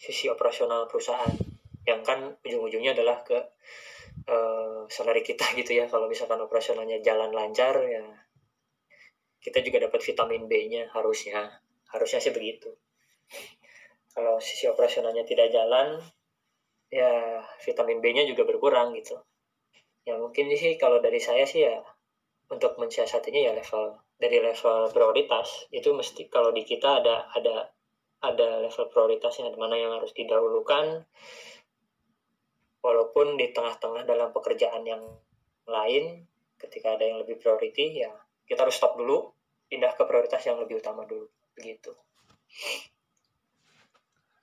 sisi 0.00 0.32
operasional 0.32 0.88
perusahaan 0.88 1.28
yang 1.84 2.00
kan 2.00 2.36
ujung-ujungnya 2.44 2.96
adalah 2.96 3.20
ke 3.20 3.36
uh, 4.28 4.84
salary 4.88 5.20
kita 5.20 5.44
gitu 5.60 5.76
ya. 5.76 5.84
Kalau 5.88 6.08
misalkan 6.08 6.40
operasionalnya 6.40 7.04
jalan 7.04 7.32
lancar 7.32 7.76
ya 7.84 8.04
kita 9.40 9.64
juga 9.64 9.88
dapat 9.88 10.00
vitamin 10.04 10.44
B-nya 10.48 10.92
harusnya. 10.92 11.48
Harusnya 11.90 12.20
sih 12.20 12.32
begitu. 12.32 12.70
Kalau 14.12 14.36
sisi 14.42 14.68
operasionalnya 14.68 15.24
tidak 15.24 15.48
jalan 15.48 15.96
ya 16.90 17.40
vitamin 17.64 18.02
B-nya 18.02 18.28
juga 18.28 18.44
berkurang 18.44 18.92
gitu. 18.98 19.16
Ya 20.04 20.16
mungkin 20.16 20.52
sih 20.56 20.76
kalau 20.76 21.00
dari 21.00 21.20
saya 21.22 21.44
sih 21.48 21.64
ya 21.64 21.80
untuk 22.50 22.76
mensiasatinya 22.76 23.40
ya 23.40 23.52
level 23.54 24.09
dari 24.20 24.38
level 24.38 24.92
prioritas 24.92 25.64
itu 25.72 25.96
mesti 25.96 26.28
kalau 26.28 26.52
di 26.52 26.62
kita 26.62 27.00
ada 27.00 27.32
ada 27.32 27.72
ada 28.20 28.48
level 28.60 28.92
prioritasnya 28.92 29.48
mana 29.56 29.80
yang 29.80 29.96
harus 29.96 30.12
didahulukan 30.12 31.08
walaupun 32.84 33.40
di 33.40 33.48
tengah-tengah 33.56 34.04
dalam 34.04 34.28
pekerjaan 34.36 34.84
yang 34.84 35.00
lain 35.64 36.28
ketika 36.60 37.00
ada 37.00 37.04
yang 37.08 37.18
lebih 37.24 37.40
priority 37.40 38.04
ya 38.04 38.12
kita 38.44 38.68
harus 38.68 38.76
stop 38.76 39.00
dulu 39.00 39.32
pindah 39.72 39.96
ke 39.96 40.02
prioritas 40.04 40.44
yang 40.44 40.60
lebih 40.60 40.82
utama 40.84 41.06
dulu 41.08 41.24
begitu. 41.56 41.94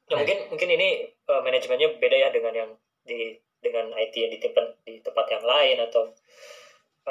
Ya 0.07 0.15
mungkin 0.15 0.47
mungkin 0.47 0.69
ini 0.71 1.11
uh, 1.27 1.43
manajemennya 1.43 1.99
beda 1.99 2.15
ya 2.15 2.29
dengan 2.31 2.53
yang 2.55 2.71
di 3.03 3.35
dengan 3.59 3.91
IT 3.91 4.15
yang 4.15 4.31
di 4.31 4.39
tempat 4.39 4.65
di 4.87 5.03
tempat 5.03 5.25
yang 5.27 5.43
lain 5.43 5.77
atau 5.83 6.07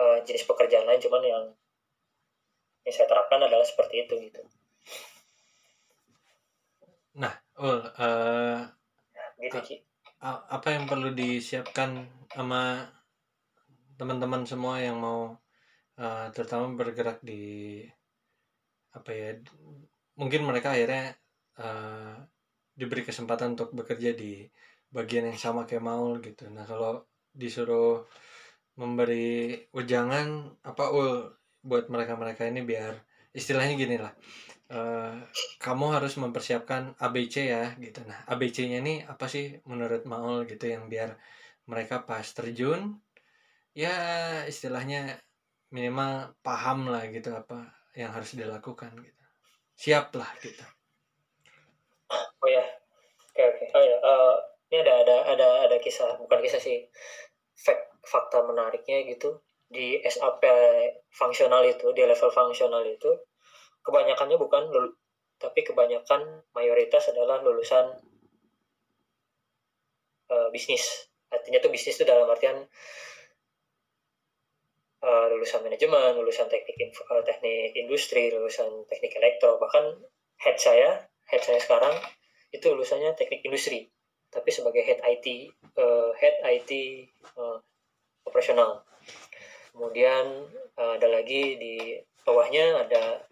uh, 0.00 0.16
jenis 0.24 0.48
pekerjaan 0.48 0.88
lain 0.88 1.02
cuman 1.04 1.22
yang 1.22 1.44
yang 2.86 2.94
saya 2.94 3.06
terapkan 3.10 3.42
adalah 3.42 3.66
seperti 3.66 4.06
itu 4.06 4.14
gitu 4.30 4.40
nah 7.16 7.34
ul 7.58 7.82
uh, 7.82 8.60
gitu 9.42 9.58
Ci. 9.64 9.76
apa 10.22 10.68
yang 10.72 10.88
perlu 10.88 11.12
disiapkan 11.12 12.06
sama 12.32 12.88
teman-teman 13.96 14.44
semua 14.44 14.80
yang 14.80 15.00
mau 15.00 15.36
uh, 15.96 16.26
terutama 16.32 16.72
bergerak 16.76 17.24
di 17.24 17.80
apa 18.92 19.10
ya 19.12 19.30
mungkin 20.16 20.48
mereka 20.48 20.72
akhirnya 20.72 21.16
uh, 21.60 22.16
diberi 22.76 23.04
kesempatan 23.04 23.56
untuk 23.56 23.72
bekerja 23.72 24.12
di 24.12 24.44
bagian 24.92 25.28
yang 25.28 25.40
sama 25.40 25.68
kayak 25.68 25.84
Maul 25.84 26.20
gitu. 26.24 26.48
Nah 26.52 26.64
kalau 26.64 27.04
disuruh 27.32 28.04
memberi 28.76 29.56
ujangan 29.72 30.60
apa 30.64 30.84
ul 30.92 31.32
buat 31.66 31.90
mereka-mereka 31.90 32.46
ini 32.46 32.62
biar 32.62 32.94
istilahnya 33.34 33.74
gini 33.74 33.96
lah 33.98 34.14
uh, 34.70 35.14
kamu 35.62 35.86
harus 35.98 36.18
mempersiapkan 36.18 36.94
ABC 36.98 37.50
ya 37.50 37.74
gitu. 37.78 38.02
Nah 38.06 38.26
ABC-nya 38.30 38.82
ini 38.82 39.02
apa 39.06 39.26
sih 39.30 39.58
menurut 39.66 40.06
Maul 40.08 40.46
gitu 40.48 40.66
yang 40.66 40.90
biar 40.90 41.14
mereka 41.66 42.02
pas 42.06 42.24
terjun? 42.26 42.98
Ya 43.76 43.92
istilahnya 44.48 45.20
minimal 45.68 46.32
paham 46.40 46.88
lah 46.88 47.04
gitu 47.12 47.34
apa 47.34 47.74
yang 47.92 48.14
harus 48.14 48.34
dilakukan 48.34 48.94
gitu. 49.02 49.24
Siap 49.76 50.14
lah 50.16 50.30
gitu. 50.40 50.64
Oh 52.40 52.48
ya 52.48 52.64
oke 53.34 53.42
oke. 53.42 53.64
Oh 53.74 53.82
ya 53.82 53.96
uh, 54.00 54.36
ini 54.70 54.82
ada 54.82 54.94
ada 55.04 55.16
ada 55.36 55.48
ada 55.68 55.76
kisah 55.82 56.16
bukan 56.22 56.40
kisah 56.42 56.62
sih 56.62 56.86
fakta 58.06 58.38
menariknya 58.46 59.02
gitu 59.10 59.42
di 59.66 59.98
SAP 60.06 60.42
fungsional 61.10 61.66
itu 61.66 61.90
di 61.90 62.02
level 62.06 62.30
fungsional 62.30 62.86
itu 62.86 63.10
kebanyakannya 63.82 64.38
bukan 64.38 64.70
lul 64.70 64.86
tapi 65.36 65.66
kebanyakan 65.66 66.42
mayoritas 66.56 67.12
adalah 67.12 67.44
lulusan 67.44 67.92
uh, 70.32 70.48
bisnis. 70.48 71.12
Artinya 71.28 71.60
tuh 71.60 71.68
bisnis 71.68 72.00
itu 72.00 72.08
dalam 72.08 72.24
artian 72.30 72.56
uh, 75.04 75.26
lulusan 75.28 75.60
manajemen 75.60 76.16
lulusan 76.16 76.48
teknik 76.48 76.96
uh, 77.12 77.20
teknik 77.20 77.76
industri 77.76 78.32
lulusan 78.32 78.88
teknik 78.88 79.12
elektro. 79.20 79.60
Bahkan 79.60 79.84
head 80.40 80.56
saya 80.56 81.04
head 81.28 81.42
saya 81.44 81.60
sekarang 81.60 81.92
itu 82.54 82.64
lulusannya 82.72 83.12
teknik 83.18 83.44
industri 83.44 83.90
tapi 84.30 84.50
sebagai 84.50 84.82
head 84.82 85.00
IT 85.02 85.26
uh, 85.78 86.10
head 86.16 86.36
IT 86.44 86.70
uh, 87.36 87.58
operasional 88.26 88.82
kemudian 89.76 90.48
uh, 90.80 90.96
ada 90.96 91.08
lagi 91.12 91.60
di 91.60 92.00
bawahnya 92.24 92.88
ada 92.88 93.28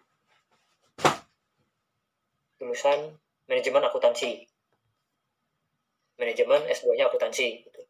lulusan 2.61 3.17
manajemen 3.49 3.89
akuntansi 3.89 4.45
manajemen 6.21 6.69
S2-nya 6.69 7.09
akuntansi 7.09 7.65
gitu. 7.65 7.81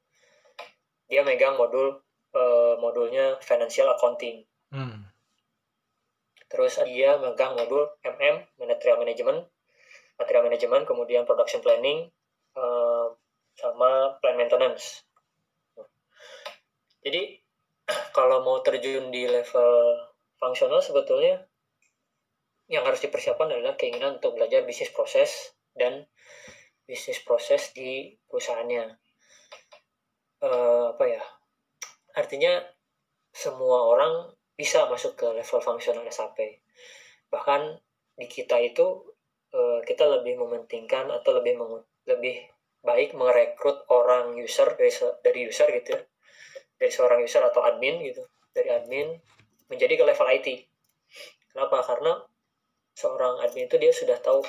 dia 1.10 1.26
megang 1.26 1.58
modul 1.58 1.98
uh, 2.32 2.78
modulnya 2.78 3.42
financial 3.42 3.90
accounting 3.90 4.46
hmm. 4.70 5.02
terus 6.46 6.78
dia 6.86 7.18
megang 7.18 7.58
modul 7.58 7.90
MM 8.06 8.46
material 8.62 9.02
management 9.02 9.50
material 10.18 10.46
management, 10.46 10.84
kemudian 10.86 11.26
production 11.26 11.60
planning, 11.62 12.10
uh, 12.54 13.10
sama 13.58 14.18
plan 14.22 14.36
maintenance. 14.38 15.06
Jadi 17.04 17.43
kalau 18.16 18.44
mau 18.44 18.61
terjun 18.64 19.12
di 19.12 19.29
level 19.29 19.73
fungsional 20.40 20.81
sebetulnya 20.81 21.44
yang 22.68 22.85
harus 22.85 23.05
dipersiapkan 23.05 23.53
adalah 23.53 23.77
keinginan 23.77 24.16
untuk 24.18 24.40
belajar 24.40 24.64
bisnis 24.64 24.88
proses 24.92 25.53
dan 25.77 26.09
bisnis 26.88 27.20
proses 27.20 27.77
di 27.77 28.16
perusahaannya. 28.29 28.97
Uh, 30.40 30.97
apa 30.97 31.05
ya? 31.09 31.23
Artinya 32.16 32.64
semua 33.35 33.85
orang 33.85 34.33
bisa 34.57 34.88
masuk 34.88 35.16
ke 35.16 35.27
level 35.29 35.61
fungsional 35.61 36.09
SAP. 36.09 36.64
Bahkan 37.29 37.81
di 38.16 38.27
kita 38.31 38.57
itu 38.62 39.14
Eh, 39.55 39.81
kita 39.87 40.11
lebih 40.11 40.35
mementingkan 40.42 41.07
atau 41.14 41.38
lebih 41.38 41.55
lebih 42.11 42.37
baik 42.83 43.14
merekrut 43.14 43.87
orang 43.87 44.35
user 44.35 44.75
dari 44.75 44.90
dari 45.23 45.40
user 45.47 45.70
gitu 45.79 45.94
ya 45.94 46.01
dari 46.85 46.92
seorang 46.92 47.25
user 47.25 47.40
atau 47.40 47.64
admin 47.64 48.05
gitu 48.05 48.20
dari 48.53 48.68
admin 48.68 49.16
menjadi 49.73 49.97
ke 49.97 50.05
level 50.05 50.29
IT 50.29 50.68
kenapa? 51.55 51.87
Karena 51.87 52.18
seorang 52.94 53.42
admin 53.47 53.70
itu 53.70 53.79
dia 53.79 53.94
sudah 53.94 54.18
tahu 54.18 54.42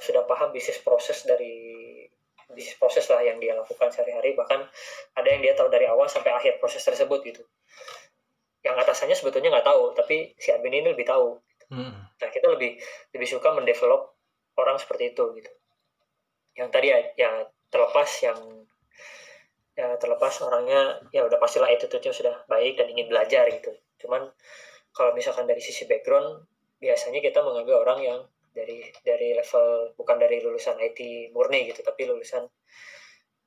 sudah 0.00 0.24
paham 0.24 0.52
bisnis 0.56 0.80
proses 0.80 1.28
dari 1.28 1.76
bisnis 2.50 2.80
proses 2.80 3.06
lah 3.12 3.20
yang 3.22 3.36
dia 3.38 3.52
lakukan 3.54 3.92
sehari-hari. 3.92 4.32
Bahkan 4.34 4.60
ada 5.20 5.28
yang 5.28 5.44
dia 5.44 5.52
tahu 5.52 5.68
dari 5.68 5.86
awal 5.86 6.08
sampai 6.08 6.32
akhir 6.32 6.58
proses 6.58 6.80
tersebut 6.82 7.20
gitu. 7.28 7.44
Yang 8.64 8.88
atasannya 8.88 9.16
sebetulnya 9.16 9.52
nggak 9.52 9.68
tahu 9.68 9.92
tapi 9.92 10.32
si 10.40 10.48
admin 10.50 10.80
ini 10.80 10.96
lebih 10.96 11.04
tahu. 11.06 11.36
Hmm. 11.70 12.02
nah 12.18 12.26
kita 12.34 12.50
lebih 12.50 12.82
lebih 13.14 13.30
suka 13.30 13.54
mendevelop 13.54 14.18
orang 14.58 14.74
seperti 14.82 15.14
itu 15.14 15.22
gitu. 15.38 15.50
Yang 16.58 16.68
tadi 16.74 16.86
ya, 16.90 16.98
ya 17.14 17.30
terlepas 17.70 18.10
yang 18.26 18.66
ya 19.80 19.96
terlepas 19.96 20.44
orangnya 20.44 21.00
ya 21.08 21.24
udah 21.24 21.40
pastilah 21.40 21.72
attitude-nya 21.72 22.12
sudah 22.12 22.34
baik 22.44 22.76
dan 22.76 22.92
ingin 22.92 23.08
belajar 23.08 23.48
gitu. 23.48 23.72
Cuman 23.96 24.28
kalau 24.92 25.16
misalkan 25.16 25.48
dari 25.48 25.64
sisi 25.64 25.88
background 25.88 26.44
biasanya 26.76 27.24
kita 27.24 27.40
mengambil 27.40 27.80
orang 27.80 28.00
yang 28.04 28.20
dari 28.52 28.84
dari 29.00 29.32
level 29.32 29.96
bukan 29.96 30.20
dari 30.20 30.44
lulusan 30.44 30.76
IT 30.76 31.32
murni 31.32 31.72
gitu 31.72 31.80
tapi 31.80 32.04
lulusan 32.04 32.44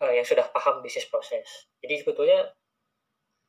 uh, 0.01 0.13
yang 0.13 0.25
sudah 0.25 0.49
paham 0.49 0.81
bisnis 0.81 1.05
proses. 1.05 1.69
Jadi 1.85 2.01
sebetulnya 2.01 2.49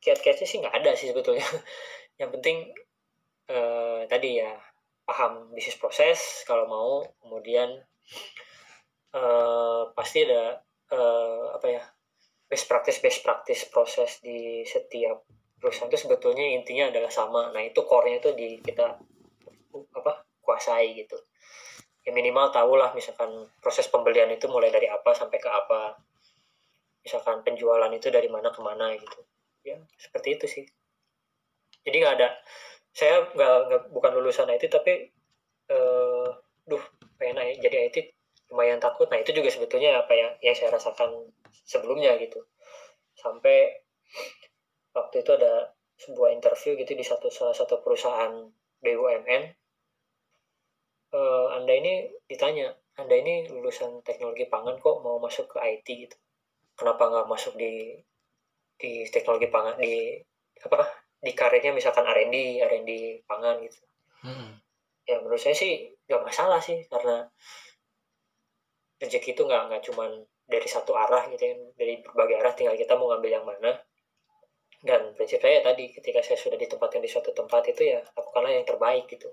kiat-kiatnya 0.04 0.44
sih 0.44 0.60
nggak 0.60 0.76
ada 0.84 0.92
sih 0.92 1.08
sebetulnya. 1.08 1.46
Yang 2.20 2.30
penting 2.38 2.58
uh, 3.48 4.04
tadi 4.06 4.44
ya 4.44 4.52
paham 5.08 5.56
bisnis 5.56 5.80
proses 5.80 6.44
kalau 6.44 6.68
mau 6.68 6.90
kemudian 7.24 7.80
uh, 9.16 9.88
pasti 9.96 10.28
ada 10.28 10.60
uh, 10.92 11.56
apa 11.56 11.66
ya 11.70 11.82
best 12.54 12.70
practice 12.70 13.02
best 13.02 13.26
practice 13.26 13.66
proses 13.66 14.22
di 14.22 14.62
setiap 14.62 15.26
perusahaan 15.58 15.90
itu 15.90 16.06
sebetulnya 16.06 16.54
intinya 16.54 16.86
adalah 16.86 17.10
sama. 17.10 17.50
Nah 17.50 17.58
itu 17.66 17.82
core-nya 17.82 18.22
itu 18.22 18.30
di 18.38 18.62
kita 18.62 18.94
apa 19.74 20.22
kuasai 20.38 20.94
gitu. 20.94 21.18
Ya 22.06 22.14
minimal 22.14 22.54
tahulah 22.54 22.94
misalkan 22.94 23.50
proses 23.58 23.90
pembelian 23.90 24.30
itu 24.30 24.46
mulai 24.46 24.70
dari 24.70 24.86
apa 24.86 25.10
sampai 25.10 25.42
ke 25.42 25.50
apa. 25.50 25.98
Misalkan 27.02 27.42
penjualan 27.42 27.90
itu 27.90 28.06
dari 28.14 28.30
mana 28.30 28.54
ke 28.54 28.62
mana 28.62 28.94
gitu. 28.94 29.18
Ya 29.66 29.82
seperti 29.98 30.38
itu 30.38 30.46
sih. 30.46 30.64
Jadi 31.82 31.96
nggak 31.98 32.14
ada 32.22 32.38
saya 32.94 33.26
nggak 33.34 33.90
bukan 33.90 34.14
lulusan 34.14 34.46
IT 34.54 34.70
tapi 34.70 35.10
uh, 35.74 36.30
duh 36.62 36.84
pengen 37.18 37.58
jadi 37.58 37.90
IT 37.90 38.13
lumayan 38.54 38.78
takut. 38.78 39.10
Nah 39.10 39.18
itu 39.18 39.34
juga 39.34 39.50
sebetulnya 39.50 39.98
apa 39.98 40.14
ya 40.14 40.30
yang 40.38 40.54
saya 40.54 40.70
rasakan 40.70 41.26
sebelumnya 41.66 42.14
gitu. 42.22 42.38
Sampai 43.18 43.82
waktu 44.94 45.26
itu 45.26 45.30
ada 45.34 45.74
sebuah 45.98 46.30
interview 46.30 46.78
gitu 46.78 46.94
di 46.94 47.02
satu 47.02 47.26
salah 47.34 47.50
satu 47.50 47.82
perusahaan 47.82 48.30
BUMN 48.78 49.42
uh, 51.10 51.18
eh, 51.18 51.46
anda 51.58 51.72
ini 51.74 52.06
ditanya 52.30 52.70
anda 52.94 53.14
ini 53.18 53.50
lulusan 53.50 54.06
teknologi 54.06 54.46
pangan 54.46 54.78
kok 54.78 55.02
mau 55.02 55.18
masuk 55.18 55.50
ke 55.50 55.58
IT 55.58 55.86
gitu? 56.06 56.16
Kenapa 56.78 57.10
nggak 57.10 57.26
masuk 57.26 57.58
di 57.58 57.98
di 58.78 59.02
teknologi 59.10 59.50
pangan 59.50 59.82
di 59.82 60.14
apa 60.62 60.86
di 61.18 61.34
karirnya 61.34 61.74
misalkan 61.74 62.06
R&D 62.06 62.62
R&D 62.62 62.90
pangan 63.26 63.58
gitu? 63.66 63.82
Hmm. 64.24 64.56
ya 65.04 65.20
menurut 65.20 65.36
saya 65.36 65.52
sih 65.52 65.92
nggak 66.08 66.24
masalah 66.24 66.56
sih 66.64 66.80
karena 66.88 67.28
rezeki 69.04 69.36
itu 69.36 69.42
nggak 69.44 69.62
nggak 69.68 69.82
cuman 69.92 70.10
dari 70.48 70.68
satu 70.68 70.96
arah 70.96 71.28
gitu 71.28 71.44
ya 71.44 71.54
dari 71.76 72.00
berbagai 72.00 72.36
arah 72.40 72.52
tinggal 72.56 72.76
kita 72.76 72.96
mau 72.96 73.12
ngambil 73.12 73.30
yang 73.30 73.44
mana. 73.44 73.72
Dan 74.84 75.16
prinsip 75.16 75.40
saya 75.40 75.64
tadi 75.64 75.88
ketika 75.92 76.20
saya 76.20 76.36
sudah 76.36 76.60
ditempatkan 76.60 77.00
di 77.00 77.08
suatu 77.08 77.32
tempat 77.32 77.64
itu 77.72 77.88
ya 77.88 78.04
lakukanlah 78.16 78.52
yang 78.52 78.64
terbaik 78.68 79.08
gitu. 79.08 79.32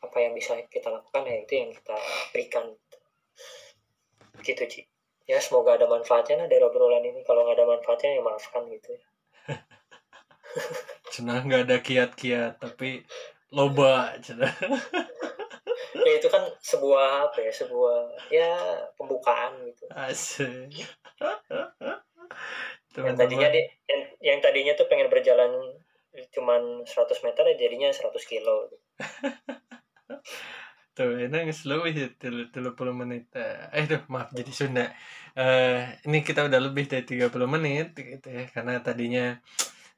Apa 0.00 0.24
yang 0.24 0.32
bisa 0.32 0.56
kita 0.68 0.88
lakukan 0.88 1.28
ya 1.28 1.36
itu 1.44 1.52
yang 1.56 1.70
kita 1.72 1.96
berikan. 2.32 2.64
Gitu 4.40 4.64
Ci. 4.64 4.80
Ya 5.28 5.36
semoga 5.44 5.76
ada 5.76 5.84
manfaatnya 5.84 6.44
lah 6.44 6.48
dari 6.48 6.64
obrolan 6.64 7.04
ini. 7.04 7.20
Kalau 7.20 7.44
nggak 7.44 7.56
ada 7.60 7.66
manfaatnya 7.68 8.16
ya 8.16 8.22
maafkan 8.24 8.64
gitu 8.72 8.96
ya. 8.96 9.04
Cenah 11.12 11.44
nggak 11.44 11.62
ada 11.68 11.76
kiat-kiat 11.84 12.56
tapi 12.64 13.04
loba 13.52 14.12
cenah 14.20 14.52
ya 15.94 16.12
itu 16.18 16.28
kan 16.28 16.42
sebuah 16.60 17.32
apa 17.32 17.38
ya 17.44 17.52
sebuah 17.52 17.98
ya 18.28 18.52
pembukaan 18.98 19.52
gitu. 19.68 19.84
Asik. 19.92 20.84
Yang 22.98 23.16
tadinya 23.16 23.48
di, 23.52 23.62
yang, 23.86 24.02
yang 24.18 24.38
tadinya 24.42 24.72
tuh 24.74 24.88
pengen 24.90 25.08
berjalan 25.08 25.52
cuman 26.34 26.82
100 26.82 27.26
meter 27.26 27.42
ya 27.52 27.56
jadinya 27.56 27.88
100 27.92 28.10
kilo. 28.26 28.68
Tuh 30.98 31.14
ini 31.14 31.54
slow 31.54 31.86
ya 31.86 32.10
tilu 32.18 32.74
puluh 32.74 32.90
menit. 32.90 33.30
Eh 33.70 33.86
tuh 33.86 34.02
maaf 34.10 34.34
jadi 34.34 34.50
Sunda. 34.50 34.90
Uh, 35.38 35.86
ini 36.10 36.26
kita 36.26 36.50
udah 36.50 36.58
lebih 36.58 36.90
dari 36.90 37.06
30 37.06 37.30
menit 37.46 37.94
gitu 37.94 38.26
ya 38.26 38.50
karena 38.50 38.82
tadinya 38.82 39.38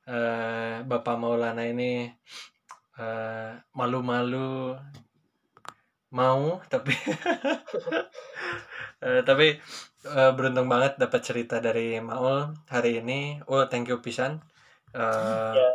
uh, 0.04 0.84
Bapak 0.84 1.16
Maulana 1.16 1.64
ini 1.64 2.04
uh, 3.00 3.56
malu-malu 3.72 4.76
mau 6.10 6.58
tapi 6.66 6.90
uh, 9.02 9.22
tapi 9.28 9.58
uh, 10.10 10.32
beruntung 10.34 10.66
banget 10.66 10.98
dapat 10.98 11.20
cerita 11.22 11.62
dari 11.62 11.98
Maul 12.02 12.54
hari 12.66 12.98
ini. 12.98 13.38
Oh 13.46 13.66
thank 13.70 13.86
you 13.86 14.02
pisan. 14.02 14.42
Uh, 14.90 15.54
yeah 15.54 15.74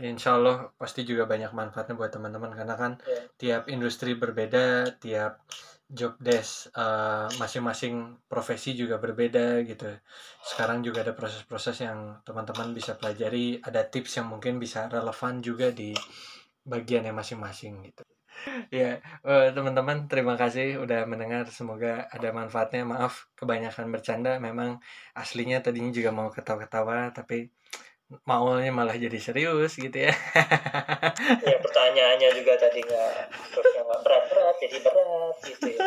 insya 0.00 0.40
Allah 0.40 0.72
pasti 0.80 1.04
juga 1.04 1.28
banyak 1.28 1.52
manfaatnya 1.52 1.98
buat 1.98 2.08
teman-teman 2.08 2.56
karena 2.56 2.74
kan 2.80 2.92
yeah. 3.04 3.24
tiap 3.36 3.68
industri 3.68 4.16
berbeda 4.16 4.96
tiap 4.96 5.44
job 5.92 6.16
desk 6.16 6.72
uh, 6.72 7.28
masing-masing 7.36 8.16
profesi 8.24 8.72
juga 8.72 8.96
berbeda 8.96 9.60
gitu. 9.68 9.92
Sekarang 10.40 10.80
juga 10.80 11.04
ada 11.04 11.12
proses-proses 11.12 11.84
yang 11.84 12.24
teman-teman 12.24 12.72
bisa 12.72 12.96
pelajari 12.96 13.60
ada 13.60 13.84
tips 13.84 14.16
yang 14.16 14.32
mungkin 14.32 14.56
bisa 14.56 14.88
relevan 14.88 15.44
juga 15.44 15.68
di 15.68 15.92
bagian 16.64 17.04
yang 17.04 17.18
masing-masing 17.18 17.92
gitu 17.92 18.06
ya 18.70 18.98
uh, 19.22 19.50
teman-teman 19.52 20.10
terima 20.10 20.34
kasih 20.34 20.80
udah 20.82 21.04
mendengar. 21.06 21.46
Semoga 21.48 22.08
ada 22.10 22.28
manfaatnya. 22.30 22.82
Maaf 22.86 23.30
kebanyakan 23.38 23.90
bercanda. 23.92 24.38
Memang 24.42 24.82
aslinya 25.16 25.62
tadinya 25.62 25.92
juga 25.94 26.10
mau 26.10 26.28
ketawa-ketawa 26.30 27.10
tapi 27.14 27.50
maunya 28.28 28.68
malah 28.68 28.92
jadi 28.92 29.16
serius 29.16 29.80
gitu 29.80 29.96
ya. 29.96 30.12
Ya 31.42 31.56
pertanyaannya 31.60 32.28
juga 32.36 32.60
tadi 32.60 32.84
nggak 32.84 33.12
berat-berat 34.04 34.56
jadi 34.60 34.78
berat 34.84 35.36
gitu 35.48 35.66
ya. 35.72 35.80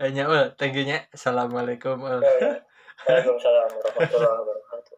Hanya 0.00 0.24
well 0.30 0.48
thank 0.56 0.72
you 0.78 0.86
nya 0.86 1.04
assalamualaikum 1.12 2.00
ya, 2.00 2.22
ya. 2.40 2.52
Waalaikumsalam 3.04 3.68
warahmatullahi 3.74 4.38
wabarakatuh 4.42 4.96